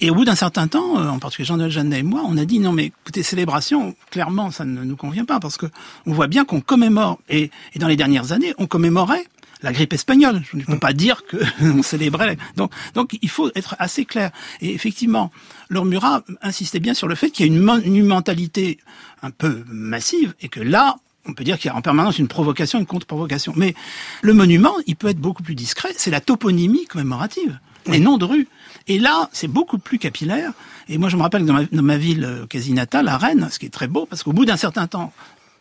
Et 0.00 0.10
au 0.10 0.14
bout 0.14 0.24
d'un 0.24 0.34
certain 0.34 0.68
temps, 0.68 0.98
euh, 0.98 1.08
en 1.08 1.18
particulier 1.18 1.46
Jean-Noël 1.46 1.70
Jeannet 1.70 2.00
et 2.00 2.02
moi, 2.02 2.22
on 2.26 2.36
a 2.36 2.44
dit 2.44 2.58
non 2.58 2.72
mais 2.72 2.86
écoutez, 2.86 3.22
Célébration, 3.22 3.94
clairement, 4.10 4.50
ça 4.50 4.64
ne 4.64 4.82
nous 4.82 4.96
convient 4.96 5.24
pas 5.24 5.40
parce 5.40 5.56
que 5.56 5.66
on 6.06 6.12
voit 6.12 6.26
bien 6.28 6.44
qu'on 6.44 6.60
commémore. 6.60 7.18
Et, 7.28 7.50
et 7.74 7.78
dans 7.78 7.88
les 7.88 7.96
dernières 7.96 8.32
années, 8.32 8.54
on 8.58 8.66
commémorait 8.66 9.24
la 9.62 9.72
grippe 9.72 9.92
espagnole. 9.92 10.42
Je 10.50 10.56
ne 10.56 10.62
peux 10.64 10.78
pas 10.78 10.92
dire 10.92 11.24
que 11.26 11.36
on 11.62 11.82
célébrait. 11.82 12.26
la- 12.26 12.34
Donc, 12.56 12.72
donc 12.94 13.18
il 13.20 13.28
faut 13.28 13.50
être 13.54 13.74
assez 13.78 14.04
clair. 14.04 14.30
Et 14.60 14.72
effectivement, 14.74 15.30
Laure 15.68 15.84
Murat 15.84 16.22
insistait 16.42 16.80
bien 16.80 16.94
sur 16.94 17.08
le 17.08 17.14
fait 17.14 17.30
qu'il 17.30 17.46
y 17.46 17.48
a 17.48 17.52
une 17.52 17.60
monumentalité 17.60 18.78
un 19.22 19.30
peu 19.30 19.64
massive 19.68 20.34
et 20.40 20.48
que 20.48 20.60
là, 20.60 20.96
on 21.26 21.34
peut 21.34 21.44
dire 21.44 21.58
qu'il 21.58 21.68
y 21.70 21.72
a 21.72 21.76
en 21.76 21.82
permanence 21.82 22.18
une 22.18 22.28
provocation, 22.28 22.78
une 22.78 22.86
contre-provocation. 22.86 23.52
Mais 23.56 23.74
le 24.22 24.32
monument, 24.32 24.74
il 24.86 24.96
peut 24.96 25.08
être 25.08 25.18
beaucoup 25.18 25.42
plus 25.42 25.54
discret. 25.54 25.90
C'est 25.96 26.10
la 26.10 26.20
toponymie 26.20 26.86
commémorative, 26.86 27.58
les 27.86 27.98
noms 28.00 28.16
de 28.16 28.24
rues. 28.24 28.48
Et 28.86 28.98
là, 28.98 29.28
c'est 29.32 29.48
beaucoup 29.48 29.76
plus 29.78 29.98
capillaire. 29.98 30.52
Et 30.88 30.96
moi, 30.96 31.10
je 31.10 31.16
me 31.16 31.22
rappelle 31.22 31.42
que 31.42 31.46
dans 31.48 31.52
ma, 31.54 31.64
dans 31.64 31.82
ma 31.82 31.98
ville 31.98 32.24
euh, 32.24 32.46
quasi 32.46 32.72
natale, 32.72 33.08
à 33.08 33.18
Rennes, 33.18 33.48
ce 33.50 33.58
qui 33.58 33.66
est 33.66 33.70
très 33.70 33.88
beau, 33.88 34.06
parce 34.06 34.22
qu'au 34.22 34.32
bout 34.32 34.46
d'un 34.46 34.56
certain 34.56 34.86
temps, 34.86 35.12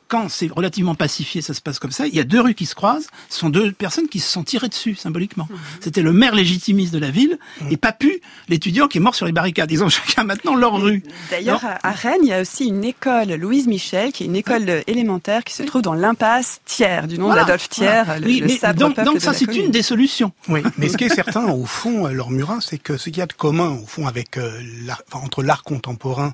quand 0.08 0.30
c'est 0.30 0.48
relativement 0.52 0.96
pacifié, 0.96 1.41
ça 1.41 1.54
se 1.54 1.62
passe 1.62 1.80
comme 1.80 1.91
ça. 1.91 2.08
Il 2.08 2.15
y 2.15 2.20
a 2.20 2.24
deux 2.24 2.41
rues 2.41 2.54
qui 2.56 2.65
se 2.65 2.76
croisent. 2.76 3.08
Ce 3.30 3.39
sont 3.39 3.50
deux 3.50 3.72
personnes 3.72 4.08
qui 4.08 4.20
se 4.20 4.32
sont 4.32 4.43
tirées 4.43 4.70
dessus, 4.70 4.96
symboliquement. 4.96 5.48
C'était 5.82 6.02
le 6.02 6.13
maire 6.13 6.34
légitimiste 6.36 6.93
de 6.93 7.00
la 7.00 7.12
ville 7.12 7.38
et 7.70 7.78
Papu, 7.78 8.22
l'étudiant 8.50 8.88
qui 8.88 8.98
est 8.98 9.02
mort 9.02 9.15
sur 9.15 9.26
les 9.26 9.32
barricades. 9.32 9.72
Ils 9.72 9.84
ont 9.84 9.89
chacun 9.98 10.24
maintenant 10.24 10.56
leur 10.56 10.80
rue. 10.82 11.04
D'ailleurs, 11.30 11.62
à 11.84 11.91
Rennes, 11.91 12.22
il 12.24 12.30
y 12.30 12.34
a 12.34 12.41
aussi 12.41 12.65
une 12.65 12.84
école 12.84 13.34
Louise 13.34 13.67
Michel, 13.67 14.12
qui 14.12 14.24
est 14.24 14.28
une 14.28 14.36
école 14.36 14.84
élémentaire 14.88 15.43
qui 15.43 15.54
se 15.54 15.63
trouve 15.63 15.82
dans 15.82 15.93
l'impasse 15.93 16.60
Thiers, 16.65 17.02
du 17.08 17.17
nom 17.17 17.26
Voilà, 17.28 17.41
d'Adolphe 17.43 17.70
Thiers, 17.70 18.04
voilà. 18.06 18.20
le, 18.20 18.26
Oui, 18.28 18.39
le 18.39 18.48
mais 18.48 18.58
sabre 18.58 18.80
donc, 18.80 18.96
peuple 18.96 19.06
donc 19.06 19.15
de 19.15 19.22
ça, 19.22 19.34
c'est 19.34 19.54
une 19.56 19.72
des 19.72 19.82
solutions. 19.84 20.32
Oui, 20.48 20.62
mais 20.78 20.89
ce 20.89 20.98
qui 20.98 21.04
est 21.06 21.10
certain, 21.15 21.46
au 21.48 21.65
fond, 21.65 22.08
euh, 22.08 22.12
Laure 22.12 22.32
Murat, 22.32 22.60
c'est 22.62 22.78
que 22.78 22.98
ce 22.98 23.06
qu'il 23.10 23.17
y 23.17 23.22
a 23.22 23.26
de 23.26 23.34
commun, 23.34 23.78
au 23.82 23.86
fond, 23.86 24.08
avec 24.08 24.38
euh, 24.38 24.62
l'art- 24.86 25.02
enfin, 25.12 25.26
entre 25.26 25.43
l'art 25.43 25.63
contemporain 25.63 26.34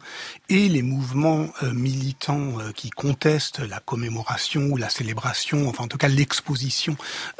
et 0.49 0.69
les 0.69 0.81
mouvements 0.81 1.47
euh, 1.63 1.73
militants 1.73 2.59
euh, 2.59 2.71
qui 2.75 2.89
contestent 2.89 3.61
la 3.65 3.79
commémoration 3.79 4.61
ou 4.71 4.77
la 4.77 4.89
célébration, 4.89 5.69
enfin 5.69 5.85
en 5.85 5.87
tout 5.87 5.97
cas 5.97 6.07
l'exposition 6.07 6.95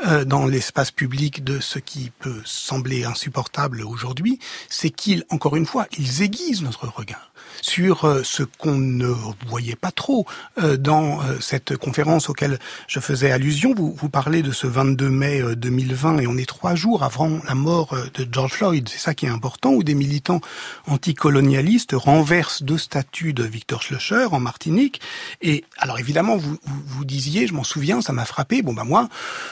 euh, 0.05 0.25
dans 0.25 0.45
l'espace 0.45 0.91
public 0.91 1.43
de 1.43 1.59
ce 1.59 1.79
qui 1.79 2.11
peut 2.19 2.41
sembler 2.45 3.03
insupportable 3.03 3.81
aujourd'hui, 3.81 4.39
c'est 4.69 4.89
qu'ils, 4.89 5.23
encore 5.29 5.55
une 5.55 5.65
fois, 5.65 5.87
ils 5.97 6.21
aiguisent 6.21 6.61
notre 6.61 6.87
regard 6.87 7.32
sur 7.61 8.05
euh, 8.05 8.21
ce 8.23 8.43
qu'on 8.43 8.75
ne 8.77 9.07
voyait 9.47 9.75
pas 9.75 9.91
trop 9.91 10.25
euh, 10.61 10.77
dans 10.77 11.21
euh, 11.21 11.37
cette 11.39 11.77
conférence 11.77 12.29
auquel 12.29 12.59
je 12.87 12.99
faisais 12.99 13.31
allusion. 13.31 13.73
Vous, 13.73 13.93
vous 13.97 14.09
parlez 14.09 14.41
de 14.41 14.51
ce 14.51 14.67
22 14.67 15.09
mai 15.09 15.41
euh, 15.41 15.55
2020 15.55 16.19
et 16.19 16.27
on 16.27 16.37
est 16.37 16.45
trois 16.47 16.75
jours 16.75 17.03
avant 17.03 17.39
la 17.47 17.55
mort 17.55 17.95
de 18.13 18.27
George 18.31 18.51
Floyd. 18.53 18.87
C'est 18.89 18.99
ça 18.99 19.13
qui 19.13 19.25
est 19.25 19.29
important, 19.29 19.71
où 19.73 19.83
des 19.83 19.95
militants 19.95 20.41
anticolonialistes 20.87 21.91
renversent 21.93 22.63
deux 22.63 22.77
statues 22.77 23.33
de 23.33 23.43
Victor 23.43 23.81
Schlecher 23.81 24.27
en 24.31 24.39
Martinique. 24.39 25.01
Et 25.41 25.65
alors 25.77 25.99
évidemment, 25.99 26.37
vous, 26.37 26.57
vous, 26.63 26.81
vous 26.85 27.05
disiez, 27.05 27.45
je 27.47 27.53
m'en 27.53 27.63
souviens, 27.63 28.01
ça 28.01 28.13
m'a 28.13 28.25
frappé. 28.25 28.61
Bon 28.61 28.73
bah 28.73 28.83
moi, 28.85 29.09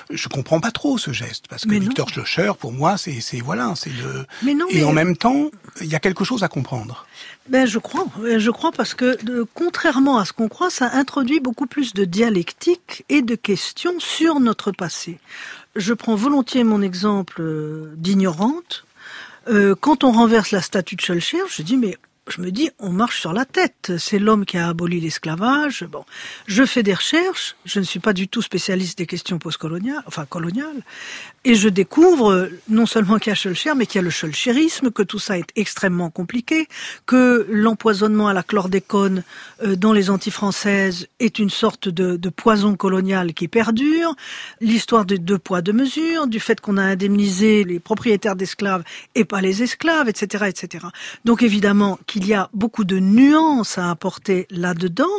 je 0.10 0.28
comprends 0.30 0.60
pas 0.60 0.72
trop 0.72 0.98
ce 0.98 1.12
geste 1.12 1.46
parce 1.50 1.64
que 1.64 1.70
Mais 1.70 1.80
non. 1.80 1.86
Victor 1.88 2.08
Schlecher, 2.10 2.54
pour 2.60 2.72
moi, 2.72 2.98
c'est 2.98 3.20
c'est 3.22 3.40
voilà, 3.42 3.74
c'est 3.76 3.92
le. 3.92 4.26
Mais 4.44 4.54
non, 4.54 4.66
et 4.70 4.78
mais- 4.78 4.84
en 4.86 4.94
même 4.94 5.18
temps, 5.18 5.50
il 5.82 5.88
y 5.88 5.96
a 5.96 6.00
quelque 6.00 6.24
chose 6.24 6.44
à 6.44 6.48
comprendre. 6.48 7.06
Ben, 7.50 7.66
je 7.66 7.80
crois, 7.80 7.91
Euh, 8.22 8.40
je 8.40 8.52
crois 8.52 8.72
parce 8.72 8.94
que 8.94 9.22
de- 9.24 9.46
contrairement 9.54 10.18
à 10.18 10.26
ce 10.26 10.34
qu'on 10.34 10.48
croit, 10.48 10.70
ça 10.70 10.90
introduit 10.94 11.40
beaucoup 11.40 11.66
plus 11.68 11.94
de 11.94 12.06
dialectique 12.06 13.04
et 13.10 13.22
de 13.22 13.36
questions 13.36 14.00
sur 14.00 14.40
notre 14.40 14.72
passé. 14.72 15.20
Je 15.76 15.94
prends 15.94 16.16
volontiers 16.16 16.64
mon 16.64 16.82
exemple 16.82 17.42
euh, 17.42 17.94
d'ignorante. 17.98 18.86
Euh, 19.48 19.76
quand 19.80 20.04
on 20.04 20.12
renverse 20.12 20.52
la 20.52 20.62
statue 20.62 20.96
de 20.96 21.02
Schulcher, 21.02 21.40
je 21.50 21.62
dis 21.64 21.78
mais 21.78 21.98
je 22.30 22.42
me 22.42 22.52
dis 22.52 22.70
on 22.80 22.92
marche 22.92 23.20
sur 23.20 23.34
la 23.34 23.46
tête. 23.46 23.94
C'est 23.98 24.20
l'homme 24.20 24.46
qui 24.46 24.58
a 24.58 24.68
aboli 24.68 25.00
l'esclavage. 25.00 25.84
Bon, 25.84 26.06
je 26.48 26.66
fais 26.66 26.84
des 26.84 26.94
recherches. 26.94 27.56
Je 27.66 27.80
ne 27.80 27.86
suis 27.86 28.00
pas 28.00 28.14
du 28.14 28.28
tout 28.28 28.42
spécialiste 28.42 28.98
des 28.98 29.08
questions 29.08 29.40
postcoloniales, 29.40 30.04
enfin 30.06 30.26
coloniales, 30.26 30.84
et 31.44 31.56
je 31.56 31.70
découvre 31.70 32.50
non 32.70 32.86
seulement 32.86 33.18
qu'il 33.18 33.32
y 33.32 33.34
a 33.34 33.36
Schulcher, 33.36 33.72
mais 33.76 33.88
qu'il 33.88 33.96
y 33.96 34.00
a 34.00 34.04
le 34.04 34.12
Schulcherisme, 34.12 34.92
que 34.92 35.02
tout 35.02 35.18
ça 35.18 35.40
est 35.40 35.50
extrêmement 35.56 36.12
compliqué, 36.12 36.68
que 37.08 37.48
l'empoisonnement 37.50 38.28
à 38.28 38.34
la 38.34 38.44
chlordécone 38.44 39.24
euh, 39.64 39.76
dans 39.76 39.92
les 39.92 40.12
anti-françaises 40.12 41.08
est 41.20 41.40
une 41.40 41.50
sorte 41.50 41.90
de, 41.90 42.30
poison 42.30 42.76
colonial 42.76 43.34
qui 43.34 43.48
perdure, 43.48 44.16
l'histoire 44.62 45.06
de 45.06 45.18
deux 45.18 45.38
poids 45.38 45.62
deux 45.62 45.74
mesures, 45.74 46.28
du 46.28 46.40
fait 46.40 46.62
qu'on 46.62 46.78
a 46.78 46.84
indemnisé 46.84 47.64
les 47.64 47.80
propriétaires 47.80 48.36
d'esclaves 48.36 48.84
et 49.16 49.26
pas 49.26 49.42
les 49.42 49.64
esclaves, 49.64 50.08
etc., 50.08 50.46
etc. 50.48 50.86
Donc 51.26 51.44
évidemment 51.44 52.00
qu'il 52.22 52.30
y 52.30 52.34
a 52.34 52.50
beaucoup 52.54 52.84
de 52.84 53.00
nuances 53.00 53.78
à 53.78 53.90
apporter 53.90 54.48
là-dedans 54.52 55.10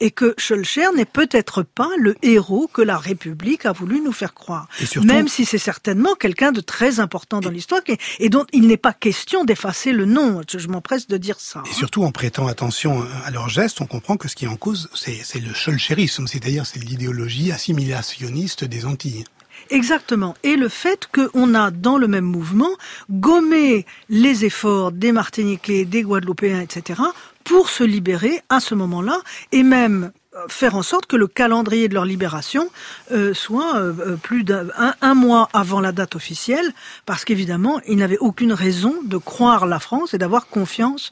et 0.00 0.10
que 0.10 0.34
Schulcher 0.38 0.86
n'est 0.94 1.04
peut-être 1.04 1.62
pas 1.62 1.90
le 1.98 2.14
héros 2.22 2.68
que 2.72 2.82
la 2.82 2.98
République 2.98 3.66
a 3.66 3.72
voulu 3.72 4.00
nous 4.00 4.12
faire 4.12 4.34
croire. 4.34 4.68
Surtout- 4.78 5.06
Même 5.06 5.28
si 5.28 5.44
c'est 5.44 5.58
certainement 5.58 6.14
quelqu'un 6.14 6.52
de 6.52 6.60
très 6.60 7.00
important 7.00 7.40
dans 7.40 7.50
l'histoire 7.50 7.80
et, 8.18 8.28
dont 8.28 8.46
il 8.52 8.66
n'est 8.68 8.76
pas 8.76 8.92
question 8.92 9.44
d'effacer 9.44 9.92
le 9.92 10.04
nom. 10.04 10.40
Je, 10.48 10.68
m'empresse 10.68 11.08
de 11.08 11.16
dire 11.16 11.40
ça. 11.40 11.62
Et 11.68 11.74
surtout, 11.74 12.04
en 12.04 12.12
prêtant 12.12 12.46
attention 12.46 13.04
à 13.24 13.30
leurs 13.30 13.48
gestes, 13.48 13.80
on 13.80 13.86
comprend 13.86 14.16
que 14.16 14.28
ce 14.28 14.36
qui 14.36 14.44
est 14.44 14.48
en 14.48 14.56
cause, 14.56 14.88
c'est 14.94 15.20
c'est 15.24 15.40
le 15.40 15.52
schulcherisme, 15.52 16.26
c'est-à-dire 16.26 16.64
c'est 16.66 16.78
l'idéologie 16.78 17.52
assimilationniste 17.52 18.64
des 18.64 18.86
Antilles. 18.86 19.24
Exactement. 19.70 20.34
Et 20.42 20.56
le 20.56 20.68
fait 20.68 21.08
qu'on 21.12 21.54
a 21.54 21.70
dans 21.70 21.98
le 21.98 22.08
même 22.08 22.24
mouvement 22.24 22.70
gommé 23.10 23.86
les 24.08 24.44
efforts 24.44 24.92
des 24.92 25.12
Martiniquais, 25.12 25.84
des 25.84 26.02
Guadeloupéens, 26.02 26.60
etc., 26.60 27.00
pour 27.44 27.70
se 27.70 27.82
libérer 27.84 28.40
à 28.48 28.60
ce 28.60 28.74
moment-là, 28.74 29.18
et 29.50 29.62
même 29.62 30.12
euh, 30.34 30.38
faire 30.48 30.76
en 30.76 30.82
sorte 30.82 31.06
que 31.06 31.16
le 31.16 31.26
calendrier 31.26 31.88
de 31.88 31.94
leur 31.94 32.04
libération 32.04 32.70
euh, 33.10 33.34
soit 33.34 33.76
euh, 33.76 34.16
plus 34.16 34.44
d'un 34.44 34.68
un, 34.78 34.94
un 35.02 35.14
mois 35.14 35.48
avant 35.52 35.80
la 35.80 35.92
date 35.92 36.16
officielle, 36.16 36.72
parce 37.04 37.24
qu'évidemment, 37.24 37.80
ils 37.86 37.96
n'avaient 37.96 38.18
aucune 38.18 38.52
raison 38.52 38.94
de 39.04 39.16
croire 39.16 39.66
la 39.66 39.80
France 39.80 40.14
et 40.14 40.18
d'avoir 40.18 40.46
confiance 40.46 41.10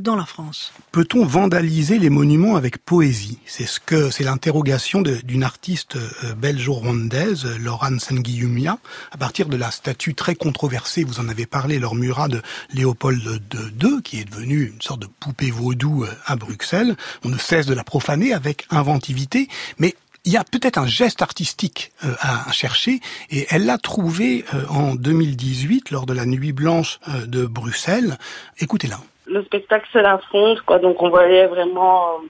dans 0.00 0.16
la 0.16 0.26
France. 0.26 0.72
Peut-on 0.92 1.24
vandaliser 1.24 1.98
les 1.98 2.10
monuments 2.10 2.56
avec 2.56 2.78
poésie? 2.78 3.38
C'est 3.46 3.66
ce 3.66 3.80
que 3.80 4.10
c'est 4.10 4.24
l'interrogation 4.24 5.02
d'une 5.02 5.42
artiste 5.42 5.96
euh, 5.96 6.34
belge-rwandaise, 6.34 7.46
Laurent 7.58 7.98
Senguiyumia, 7.98 8.78
à 9.12 9.16
partir 9.16 9.48
de 9.48 9.56
la 9.56 9.70
statue 9.70 10.14
très 10.14 10.34
controversée, 10.34 11.04
vous 11.04 11.20
en 11.20 11.28
avez 11.28 11.46
parlé, 11.46 11.78
leur 11.78 11.94
murat 11.94 12.28
de 12.28 12.42
Léopold 12.72 13.42
II, 13.82 14.02
qui 14.02 14.20
est 14.20 14.24
devenue 14.24 14.72
une 14.74 14.82
sorte 14.82 15.00
de 15.00 15.08
poupée 15.20 15.50
vaudou 15.50 16.04
euh, 16.04 16.10
à 16.26 16.36
Bruxelles. 16.36 16.96
On 17.24 17.28
ne 17.28 17.38
cesse 17.38 17.66
de 17.66 17.74
la 17.74 17.84
profaner 17.84 18.32
avec 18.32 18.66
inventivité, 18.70 19.48
mais 19.78 19.94
il 20.26 20.32
y 20.32 20.36
a 20.36 20.44
peut-être 20.44 20.76
un 20.76 20.86
geste 20.86 21.22
artistique 21.22 21.92
euh, 22.04 22.14
à 22.20 22.50
chercher 22.52 23.00
et 23.30 23.46
elle 23.48 23.64
l'a 23.64 23.78
trouvé 23.78 24.44
euh, 24.52 24.66
en 24.68 24.96
2018 24.96 25.92
lors 25.92 26.04
de 26.04 26.12
la 26.12 26.26
Nuit 26.26 26.52
Blanche 26.52 26.98
euh, 27.08 27.26
de 27.26 27.46
Bruxelles. 27.46 28.18
Écoutez-la. 28.58 29.00
Le 29.26 29.42
spectacle 29.44 29.88
c'est 29.92 30.02
la 30.02 30.20
quoi. 30.66 30.78
Donc 30.78 31.02
on 31.02 31.10
voyait 31.10 31.46
vraiment 31.46 32.20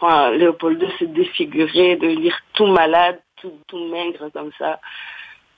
enfin, 0.00 0.30
Léopold 0.30 0.80
II 0.82 0.88
se 0.98 1.04
défigurer, 1.04 1.96
de 1.96 2.08
lire 2.08 2.38
tout 2.54 2.66
malade, 2.66 3.20
tout, 3.40 3.52
tout 3.66 3.88
maigre 3.88 4.30
comme 4.32 4.50
ça. 4.58 4.80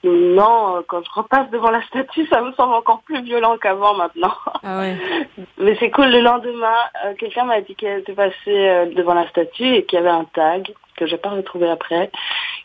Non, 0.03 0.83
quand 0.87 1.03
je 1.03 1.11
repasse 1.13 1.51
devant 1.51 1.69
la 1.69 1.83
statue, 1.83 2.25
ça 2.27 2.41
me 2.41 2.51
semble 2.53 2.73
encore 2.73 3.01
plus 3.03 3.21
violent 3.21 3.57
qu'avant 3.59 3.93
maintenant. 3.93 4.33
Ah 4.63 4.79
ouais. 4.79 4.97
Mais 5.59 5.77
c'est 5.79 5.91
cool, 5.91 6.07
le 6.07 6.21
lendemain, 6.21 6.75
quelqu'un 7.19 7.45
m'a 7.45 7.61
dit 7.61 7.75
qu'elle 7.75 7.99
était 7.99 8.13
passée 8.13 8.87
devant 8.95 9.13
la 9.13 9.29
statue 9.29 9.75
et 9.75 9.85
qu'il 9.85 9.99
y 9.99 10.01
avait 10.01 10.09
un 10.09 10.25
tag 10.33 10.73
que 10.97 11.05
j'ai 11.05 11.17
pas 11.17 11.29
retrouvé 11.29 11.69
après, 11.69 12.11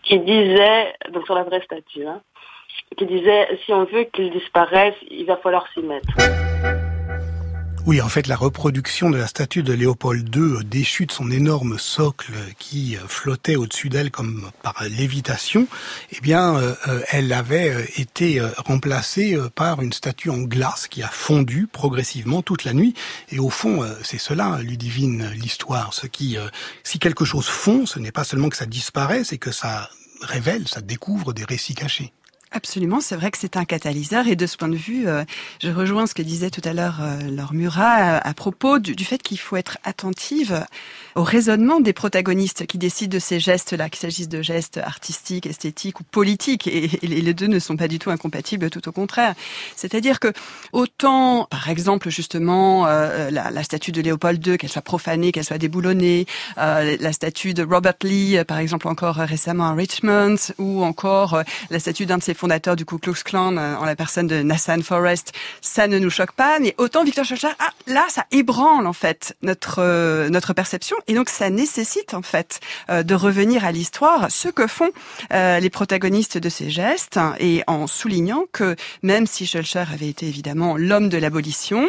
qui 0.02 0.18
disait, 0.20 0.94
donc 1.10 1.26
sur 1.26 1.34
la 1.34 1.44
vraie 1.44 1.60
statue, 1.62 2.06
hein, 2.06 2.22
qui 2.96 3.04
disait 3.04 3.48
si 3.64 3.72
on 3.72 3.84
veut 3.84 4.04
qu'il 4.04 4.30
disparaisse, 4.30 4.96
il 5.10 5.26
va 5.26 5.36
falloir 5.36 5.66
s'y 5.74 5.80
mettre. 5.80 6.16
Oui, 7.86 8.00
en 8.00 8.08
fait, 8.08 8.26
la 8.26 8.34
reproduction 8.34 9.10
de 9.10 9.16
la 9.16 9.28
statue 9.28 9.62
de 9.62 9.72
Léopold 9.72 10.34
II 10.34 10.42
euh, 10.42 10.62
déchue 10.64 11.06
de 11.06 11.12
son 11.12 11.30
énorme 11.30 11.78
socle 11.78 12.32
qui 12.58 12.96
euh, 12.96 13.06
flottait 13.06 13.54
au-dessus 13.54 13.90
d'elle 13.90 14.10
comme 14.10 14.50
par 14.60 14.82
lévitation, 14.90 15.68
eh 16.10 16.20
bien, 16.20 16.56
euh, 16.56 16.74
elle 17.10 17.32
avait 17.32 17.88
été 17.96 18.42
remplacée 18.56 19.38
par 19.54 19.82
une 19.82 19.92
statue 19.92 20.30
en 20.30 20.38
glace 20.38 20.88
qui 20.88 21.04
a 21.04 21.08
fondu 21.08 21.68
progressivement 21.68 22.42
toute 22.42 22.64
la 22.64 22.72
nuit. 22.72 22.92
Et 23.30 23.38
au 23.38 23.50
fond, 23.50 23.88
c'est 24.02 24.18
cela, 24.18 24.58
Ludivine, 24.62 25.30
l'histoire. 25.36 25.94
Ce 25.94 26.08
qui, 26.08 26.36
si 26.82 26.98
quelque 26.98 27.24
chose 27.24 27.46
fond, 27.46 27.86
ce 27.86 28.00
n'est 28.00 28.10
pas 28.10 28.24
seulement 28.24 28.48
que 28.48 28.56
ça 28.56 28.66
disparaît, 28.66 29.22
c'est 29.22 29.38
que 29.38 29.52
ça 29.52 29.90
révèle, 30.22 30.66
ça 30.66 30.80
découvre 30.80 31.32
des 31.32 31.44
récits 31.44 31.76
cachés. 31.76 32.12
Absolument, 32.52 33.00
c'est 33.00 33.16
vrai 33.16 33.32
que 33.32 33.38
c'est 33.38 33.56
un 33.56 33.64
catalyseur 33.64 34.28
et 34.28 34.36
de 34.36 34.46
ce 34.46 34.56
point 34.56 34.68
de 34.68 34.76
vue, 34.76 35.08
euh, 35.08 35.24
je 35.60 35.68
rejoins 35.68 36.06
ce 36.06 36.14
que 36.14 36.22
disait 36.22 36.48
tout 36.48 36.60
à 36.64 36.72
l'heure 36.72 37.00
euh, 37.02 37.28
Laure 37.28 37.52
Murat 37.52 37.98
euh, 37.98 38.20
à 38.22 38.34
propos 38.34 38.78
du, 38.78 39.04
fait 39.04 39.20
qu'il 39.20 39.40
faut 39.40 39.56
être 39.56 39.78
attentive 39.82 40.64
au 41.16 41.24
raisonnement 41.24 41.80
des 41.80 41.92
protagonistes 41.92 42.66
qui 42.66 42.78
décident 42.78 43.12
de 43.12 43.18
ces 43.18 43.40
gestes-là, 43.40 43.90
qu'il 43.90 43.98
s'agisse 43.98 44.28
de 44.28 44.42
gestes 44.42 44.78
artistiques, 44.78 45.46
esthétiques 45.46 45.98
ou 45.98 46.04
politiques, 46.04 46.68
et, 46.68 46.88
les 47.02 47.34
deux 47.34 47.48
ne 47.48 47.58
sont 47.58 47.76
pas 47.76 47.88
du 47.88 47.98
tout 47.98 48.10
incompatibles, 48.10 48.70
tout 48.70 48.88
au 48.88 48.92
contraire. 48.92 49.34
C'est-à-dire 49.74 50.20
que 50.20 50.32
autant, 50.72 51.46
par 51.50 51.68
exemple, 51.68 52.10
justement, 52.10 52.86
la, 52.86 53.62
statue 53.64 53.92
de 53.92 54.02
Léopold 54.02 54.46
II, 54.46 54.58
qu'elle 54.58 54.70
soit 54.70 54.82
profanée, 54.82 55.32
qu'elle 55.32 55.44
soit 55.44 55.58
déboulonnée, 55.58 56.26
la 56.56 57.12
statue 57.12 57.54
de 57.54 57.64
Robert 57.64 57.94
Lee, 58.02 58.38
par 58.46 58.58
exemple, 58.58 58.86
encore 58.86 59.16
récemment 59.16 59.68
à 59.68 59.72
Richmond, 59.72 60.36
ou 60.58 60.84
encore 60.84 61.42
la 61.70 61.80
statue 61.80 62.04
d'un 62.04 62.18
de 62.18 62.22
ses 62.22 62.34
fondateur 62.36 62.76
du 62.76 62.84
Ku 62.84 62.98
Klux 62.98 63.22
Klan 63.24 63.56
euh, 63.56 63.74
en 63.76 63.84
la 63.84 63.96
personne 63.96 64.26
de 64.26 64.42
Nathan 64.42 64.80
Forrest, 64.82 65.32
ça 65.60 65.88
ne 65.88 65.98
nous 65.98 66.10
choque 66.10 66.32
pas. 66.32 66.58
Mais 66.60 66.74
autant 66.78 67.04
Victor 67.04 67.24
Schœlcher, 67.24 67.48
ah, 67.58 67.70
là, 67.86 68.04
ça 68.08 68.26
ébranle 68.30 68.86
en 68.86 68.92
fait 68.92 69.36
notre 69.42 69.76
euh, 69.80 70.28
notre 70.28 70.52
perception 70.52 70.96
et 71.06 71.14
donc 71.14 71.28
ça 71.28 71.50
nécessite 71.50 72.14
en 72.14 72.22
fait 72.22 72.60
euh, 72.90 73.02
de 73.02 73.14
revenir 73.14 73.64
à 73.64 73.72
l'histoire, 73.72 74.30
ce 74.30 74.48
que 74.48 74.66
font 74.66 74.90
les 75.30 75.70
protagonistes 75.70 76.38
de 76.38 76.48
ces 76.48 76.70
gestes 76.70 77.18
et 77.38 77.62
en 77.66 77.86
soulignant 77.86 78.44
que 78.52 78.76
même 79.02 79.26
si 79.26 79.46
Schœlcher 79.46 79.84
avait 79.92 80.08
été 80.08 80.26
évidemment 80.26 80.76
l'homme 80.76 81.08
de 81.08 81.18
l'abolition, 81.18 81.88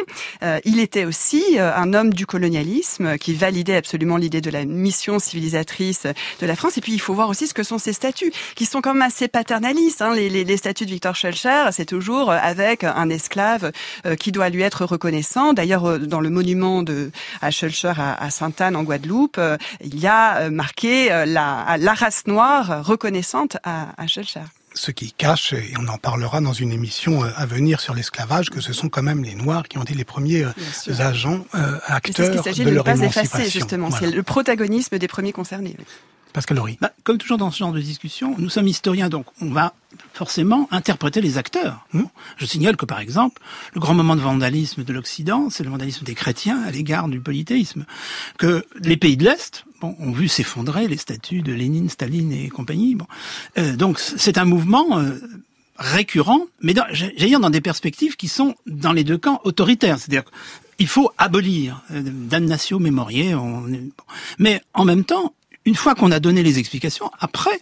il 0.64 0.80
était 0.80 1.04
aussi 1.04 1.58
un 1.58 1.92
homme 1.94 2.14
du 2.14 2.26
colonialisme 2.26 3.18
qui 3.18 3.34
validait 3.34 3.76
absolument 3.76 4.16
l'idée 4.16 4.40
de 4.40 4.50
la 4.50 4.64
mission 4.64 5.18
civilisatrice 5.18 6.06
de 6.40 6.46
la 6.46 6.56
France. 6.56 6.78
Et 6.78 6.80
puis 6.80 6.92
il 6.92 7.00
faut 7.00 7.14
voir 7.14 7.28
aussi 7.28 7.46
ce 7.46 7.54
que 7.54 7.62
sont 7.62 7.78
ces 7.78 7.92
statuts 7.92 8.32
qui 8.54 8.66
sont 8.66 8.80
quand 8.80 8.94
même 8.94 9.02
assez 9.02 9.28
paternalistes. 9.28 10.02
Hein. 10.02 10.14
Les, 10.14 10.28
les, 10.28 10.37
statuts 10.56 10.86
de 10.86 10.90
Victor 10.90 11.14
Schellcher, 11.14 11.64
c'est 11.72 11.84
toujours 11.84 12.30
avec 12.32 12.84
un 12.84 13.08
esclave 13.08 13.72
euh, 14.06 14.16
qui 14.16 14.32
doit 14.32 14.48
lui 14.48 14.62
être 14.62 14.84
reconnaissant. 14.84 15.52
D'ailleurs, 15.52 15.84
euh, 15.86 15.98
dans 15.98 16.20
le 16.20 16.30
monument 16.30 16.82
de 16.82 17.10
à 17.40 17.50
Schellcher 17.50 17.92
à, 17.96 18.30
Sainte-Anne 18.30 18.76
en 18.76 18.82
Guadeloupe, 18.82 19.38
euh, 19.38 19.56
il 19.82 19.98
y 19.98 20.06
a 20.06 20.50
marqué 20.50 21.08
la, 21.08 21.76
la 21.78 21.94
race 21.94 22.26
noire 22.26 22.84
reconnaissante 22.84 23.56
à, 23.62 23.88
à 23.96 24.06
ce 24.74 24.90
qui 24.92 25.12
cache, 25.12 25.54
et 25.54 25.72
on 25.78 25.88
en 25.88 25.98
parlera 25.98 26.40
dans 26.40 26.52
une 26.52 26.72
émission 26.72 27.22
à 27.22 27.46
venir 27.46 27.80
sur 27.80 27.94
l'esclavage, 27.94 28.50
que 28.50 28.60
ce 28.60 28.72
sont 28.72 28.88
quand 28.88 29.02
même 29.02 29.24
les 29.24 29.34
Noirs 29.34 29.64
qui 29.64 29.76
ont 29.76 29.82
été 29.82 29.94
les 29.94 30.04
premiers 30.04 30.46
agents, 31.00 31.44
acteurs 31.86 32.42
de, 32.42 32.70
leur 32.70 32.84
pas 32.84 33.00
effacer, 33.00 33.48
justement. 33.50 33.90
C'est 33.90 34.10
le 34.10 34.22
protagonisme 34.22 34.98
des 34.98 35.08
premiers 35.08 35.32
concernés. 35.32 35.76
Pascal 36.32 36.58
Horry. 36.58 36.78
Bah, 36.80 36.92
comme 37.04 37.18
toujours 37.18 37.38
dans 37.38 37.50
ce 37.50 37.58
genre 37.58 37.72
de 37.72 37.80
discussion, 37.80 38.34
nous 38.38 38.48
sommes 38.48 38.68
historiens, 38.68 39.08
donc 39.08 39.26
on 39.40 39.50
va 39.50 39.74
forcément 40.12 40.68
interpréter 40.70 41.20
les 41.20 41.38
acteurs. 41.38 41.86
Je 42.36 42.44
signale 42.46 42.76
que, 42.76 42.84
par 42.84 43.00
exemple, 43.00 43.40
le 43.74 43.80
grand 43.80 43.94
moment 43.94 44.16
de 44.16 44.20
vandalisme 44.20 44.84
de 44.84 44.92
l'Occident, 44.92 45.48
c'est 45.50 45.64
le 45.64 45.70
vandalisme 45.70 46.04
des 46.04 46.14
chrétiens 46.14 46.62
à 46.62 46.70
l'égard 46.70 47.08
du 47.08 47.20
polythéisme. 47.20 47.86
Que 48.36 48.64
les 48.80 48.96
pays 48.96 49.16
de 49.16 49.24
l'Est 49.24 49.64
bon, 49.80 49.96
ont 49.98 50.12
vu 50.12 50.28
s'effondrer 50.28 50.88
les 50.88 50.98
statues 50.98 51.42
de 51.42 51.52
Lénine, 51.52 51.88
Staline 51.88 52.32
et 52.32 52.48
compagnie. 52.48 52.94
Bon. 52.94 53.06
Euh, 53.58 53.76
donc 53.76 53.98
c'est 53.98 54.38
un 54.38 54.44
mouvement... 54.44 54.98
Euh, 54.98 55.18
récurrent, 55.78 56.40
mais 56.60 56.74
dire 56.74 57.38
dans 57.40 57.50
des 57.50 57.60
perspectives 57.60 58.16
qui 58.16 58.26
sont 58.26 58.56
dans 58.66 58.92
les 58.92 59.04
deux 59.04 59.16
camps 59.16 59.40
autoritaires. 59.44 59.98
C'est-à-dire 59.98 60.24
qu'il 60.76 60.88
faut 60.88 61.12
abolir 61.18 61.82
euh, 61.92 62.02
damnatio 62.04 62.80
mémoriae, 62.80 63.36
on... 63.36 63.64
mais 64.38 64.60
en 64.74 64.84
même 64.84 65.04
temps, 65.04 65.34
une 65.68 65.74
fois 65.74 65.94
qu'on 65.94 66.10
a 66.12 66.18
donné 66.18 66.42
les 66.42 66.58
explications, 66.58 67.10
après, 67.20 67.60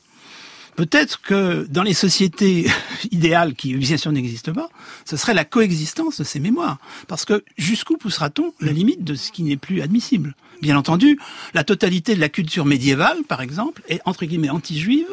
peut-être 0.77 1.21
que 1.23 1.67
dans 1.69 1.83
les 1.83 1.93
sociétés 1.93 2.71
idéales 3.11 3.55
qui, 3.55 3.75
bien 3.75 3.97
sûr, 3.97 4.13
n'existent 4.13 4.53
pas, 4.53 4.69
ce 5.05 5.17
serait 5.17 5.35
la 5.35 5.45
coexistence 5.45 6.19
de 6.19 6.23
ces 6.23 6.39
mémoires. 6.39 6.79
Parce 7.09 7.25
que 7.25 7.43
jusqu'où 7.59 7.97
poussera-t-on 7.97 8.55
la 8.61 8.71
limite 8.71 9.03
de 9.03 9.17
ce 9.17 9.33
qui 9.33 9.43
n'est 9.43 9.57
plus 9.57 9.83
admissible? 9.83 10.37
Bien 10.63 10.79
entendu, 10.79 11.19
la 11.53 11.65
totalité 11.65 12.15
de 12.15 12.21
la 12.21 12.29
culture 12.29 12.65
médiévale, 12.65 13.25
par 13.25 13.43
exemple, 13.43 13.83
est 13.89 14.01
entre 14.05 14.25
guillemets 14.25 14.51
anti-juive 14.51 15.09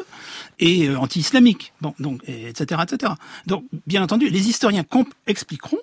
et 0.60 0.88
euh, 0.88 0.96
anti-islamique. 0.96 1.72
Bon, 1.80 1.94
donc, 1.98 2.20
etc., 2.28 2.80
etc. 2.84 3.14
Donc, 3.46 3.64
bien 3.88 4.04
entendu, 4.04 4.28
les 4.30 4.48
historiens 4.48 4.84
expliqueront. 5.26 5.80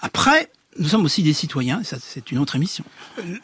Après, 0.00 0.48
nous 0.78 0.88
sommes 0.88 1.04
aussi 1.04 1.22
des 1.22 1.32
citoyens, 1.32 1.82
ça 1.82 1.96
c'est 2.00 2.30
une 2.30 2.38
autre 2.38 2.56
émission. 2.56 2.84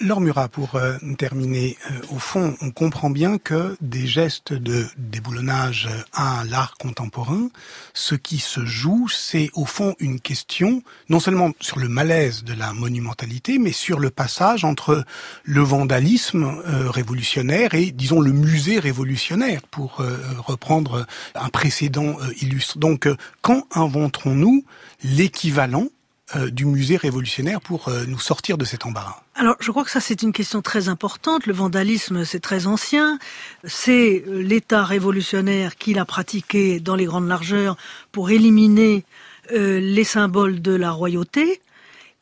Laure 0.01 0.21
Murat, 0.21 0.49
pour 0.49 0.75
euh, 0.75 0.97
terminer, 1.19 1.77
euh, 1.91 1.95
au 2.11 2.19
fond, 2.19 2.57
on 2.61 2.71
comprend 2.71 3.11
bien 3.11 3.39
que 3.39 3.77
des 3.81 4.07
gestes 4.07 4.53
de 4.53 4.87
déboulonnage 4.97 5.89
à 6.13 6.45
l'art 6.49 6.75
contemporain, 6.79 7.49
ce 7.95 8.15
qui 8.15 8.39
se 8.39 8.65
joue, 8.65 9.09
c'est 9.09 9.51
au 9.55 9.65
fond 9.65 9.95
une 9.99 10.21
question, 10.21 10.83
non 11.09 11.21
seulement 11.21 11.53
sur 11.61 11.79
le 11.79 11.89
malaise 11.89 12.45
de 12.45 12.55
la 12.55 12.73
monumentalité, 12.73 13.59
mais 13.59 13.73
sur 13.73 13.99
le 13.99 14.11
passage 14.11 14.65
entre 14.65 15.05
le 15.45 15.61
vandalisme 15.61 16.45
euh, 16.45 16.91
révolutionnaire 16.91 17.75
et, 17.75 17.91
disons, 17.91 18.21
le 18.21 18.33
musée 18.33 18.79
révolutionnaire, 18.79 19.63
pour 19.71 20.03
reprendre 20.47 21.07
un 21.35 21.49
précédent 21.49 22.17
illustre. 22.41 22.79
Donc, 22.79 23.09
quand 23.41 23.67
inventerons-nous 23.73 24.65
l'équivalent 25.05 25.89
euh, 26.35 26.51
du 26.51 26.65
musée 26.65 26.97
révolutionnaire 26.97 27.61
pour 27.61 27.89
euh, 27.89 28.05
nous 28.07 28.19
sortir 28.19 28.57
de 28.57 28.65
cet 28.65 28.87
embarras 28.87 29.23
Alors, 29.35 29.57
je 29.61 29.71
crois 29.71 29.85
que 29.85 29.91
ça, 29.91 30.01
c'est 30.01 30.23
une 30.23 30.33
question 30.33 30.63
très 30.63 30.89
importante. 30.89 31.47
Le 31.47 31.53
vandalisme, 31.53 32.25
c'est 32.25 32.41
très 32.41 32.67
ancien. 32.67 33.19
C'est 33.65 34.25
euh, 34.27 34.43
l'État 34.43 34.85
révolutionnaire 34.85 35.77
qui 35.77 35.93
l'a 35.93 36.05
pratiqué 36.05 36.81
dans 36.81 36.97
les 36.97 37.05
grandes 37.05 37.29
largeurs 37.29 37.77
pour 38.13 38.31
éliminer 38.31 39.05
les 39.51 40.05
symboles 40.05 40.63
de 40.63 40.73
la 40.73 40.93
royauté 40.93 41.61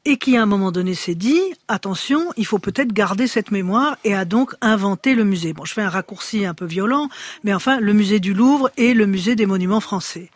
et 0.04 0.16
qui 0.16 0.36
à 0.36 0.42
un 0.42 0.46
moment 0.46 0.72
donné 0.72 0.94
s'est 0.94 1.14
dit 1.14 1.40
attention, 1.68 2.32
il 2.36 2.46
faut 2.46 2.58
peut-être 2.58 2.92
garder 2.92 3.26
cette 3.26 3.50
mémoire 3.50 3.96
et 4.04 4.14
a 4.14 4.24
donc 4.24 4.54
inventé 4.60 5.14
le 5.14 5.24
musée. 5.24 5.52
Bon, 5.52 5.64
je 5.64 5.74
fais 5.74 5.82
un 5.82 5.88
raccourci 5.88 6.44
un 6.44 6.54
peu 6.54 6.64
violent, 6.64 7.08
mais 7.44 7.52
enfin 7.52 7.80
le 7.80 7.92
musée 7.92 8.20
du 8.20 8.32
Louvre 8.32 8.70
et 8.76 8.94
le 8.94 9.06
musée 9.06 9.36
des 9.36 9.46
monuments 9.46 9.80
français. 9.80 10.30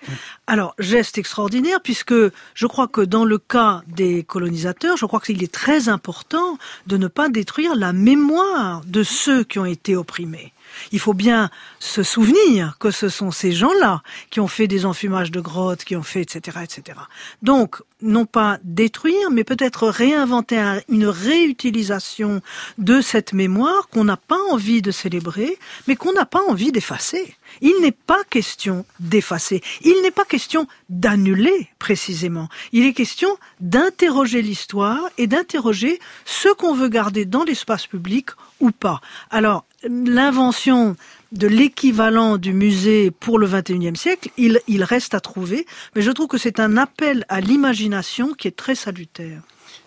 Alors, 0.46 0.74
geste 0.78 1.18
extraordinaire 1.18 1.80
puisque 1.82 2.14
je 2.54 2.66
crois 2.66 2.88
que 2.88 3.00
dans 3.00 3.24
le 3.24 3.38
cas 3.38 3.82
des 3.88 4.22
colonisateurs, 4.22 4.96
je 4.96 5.06
crois 5.06 5.20
qu'il 5.20 5.42
est 5.42 5.52
très 5.52 5.88
important 5.88 6.58
de 6.86 6.96
ne 6.96 7.08
pas 7.08 7.28
détruire 7.28 7.74
la 7.74 7.92
mémoire 7.92 8.82
de 8.86 9.02
ceux 9.02 9.44
qui 9.44 9.58
ont 9.58 9.64
été 9.64 9.96
opprimés. 9.96 10.52
Il 10.92 11.00
faut 11.00 11.14
bien 11.14 11.50
se 11.78 12.02
souvenir 12.02 12.76
que 12.78 12.90
ce 12.90 13.08
sont 13.08 13.30
ces 13.30 13.52
gens-là 13.52 14.02
qui 14.30 14.40
ont 14.40 14.48
fait 14.48 14.66
des 14.66 14.86
enfumages 14.86 15.30
de 15.30 15.40
grottes, 15.40 15.84
qui 15.84 15.96
ont 15.96 16.02
fait 16.02 16.22
etc. 16.22 16.58
etc. 16.62 16.98
Donc, 17.42 17.82
non 18.02 18.26
pas 18.26 18.58
détruire, 18.62 19.30
mais 19.30 19.44
peut-être 19.44 19.88
réinventer 19.88 20.62
une 20.88 21.06
réutilisation 21.06 22.42
de 22.78 23.00
cette 23.00 23.32
mémoire 23.32 23.88
qu'on 23.88 24.04
n'a 24.04 24.16
pas 24.16 24.38
envie 24.50 24.82
de 24.82 24.90
célébrer, 24.90 25.58
mais 25.86 25.96
qu'on 25.96 26.12
n'a 26.12 26.26
pas 26.26 26.42
envie 26.48 26.72
d'effacer. 26.72 27.36
Il 27.60 27.74
n'est 27.80 27.92
pas 27.92 28.22
question 28.28 28.84
d'effacer, 29.00 29.62
il 29.82 30.00
n'est 30.02 30.10
pas 30.10 30.24
question 30.24 30.66
d'annuler 30.88 31.68
précisément, 31.78 32.48
il 32.72 32.84
est 32.84 32.92
question 32.92 33.28
d'interroger 33.60 34.42
l'histoire 34.42 35.00
et 35.18 35.26
d'interroger 35.26 36.00
ce 36.24 36.48
qu'on 36.48 36.74
veut 36.74 36.88
garder 36.88 37.24
dans 37.24 37.44
l'espace 37.44 37.86
public 37.86 38.30
ou 38.60 38.70
pas. 38.70 39.00
Alors, 39.30 39.64
l'invention 39.88 40.96
de 41.32 41.46
l'équivalent 41.46 42.36
du 42.36 42.52
musée 42.52 43.10
pour 43.10 43.38
le 43.38 43.46
XXIe 43.46 43.96
siècle, 43.96 44.30
il, 44.36 44.60
il 44.68 44.84
reste 44.84 45.14
à 45.14 45.20
trouver, 45.20 45.66
mais 45.94 46.02
je 46.02 46.10
trouve 46.10 46.28
que 46.28 46.38
c'est 46.38 46.60
un 46.60 46.76
appel 46.76 47.24
à 47.28 47.40
l'imagination 47.40 48.34
qui 48.34 48.48
est 48.48 48.56
très 48.56 48.74
salutaire. 48.74 49.42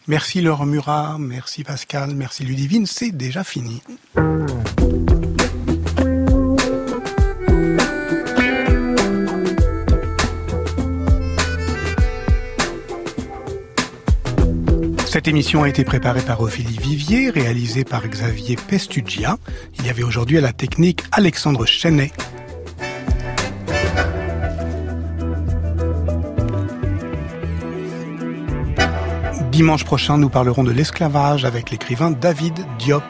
Merci 0.07 0.41
Laure 0.41 0.65
Murat, 0.65 1.17
merci 1.19 1.63
Pascal, 1.63 2.15
merci 2.15 2.43
Ludivine, 2.43 2.85
c'est 2.85 3.11
déjà 3.11 3.43
fini. 3.43 3.81
Cette 15.17 15.29
émission 15.29 15.63
a 15.63 15.67
été 15.67 15.83
préparée 15.83 16.21
par 16.21 16.41
Ophélie 16.41 16.77
Vivier, 16.77 17.31
réalisée 17.31 17.83
par 17.83 18.07
Xavier 18.07 18.55
Pestugia. 18.55 19.37
Il 19.79 19.87
y 19.87 19.89
avait 19.89 20.03
aujourd'hui 20.03 20.37
à 20.37 20.41
la 20.41 20.53
technique 20.53 21.01
Alexandre 21.11 21.65
Chenet. 21.65 22.11
Dimanche 29.51 29.85
prochain, 29.85 30.19
nous 30.19 30.29
parlerons 30.29 30.63
de 30.63 30.71
l'esclavage 30.71 31.45
avec 31.45 31.71
l'écrivain 31.71 32.11
David 32.11 32.53
Diop. 32.77 33.01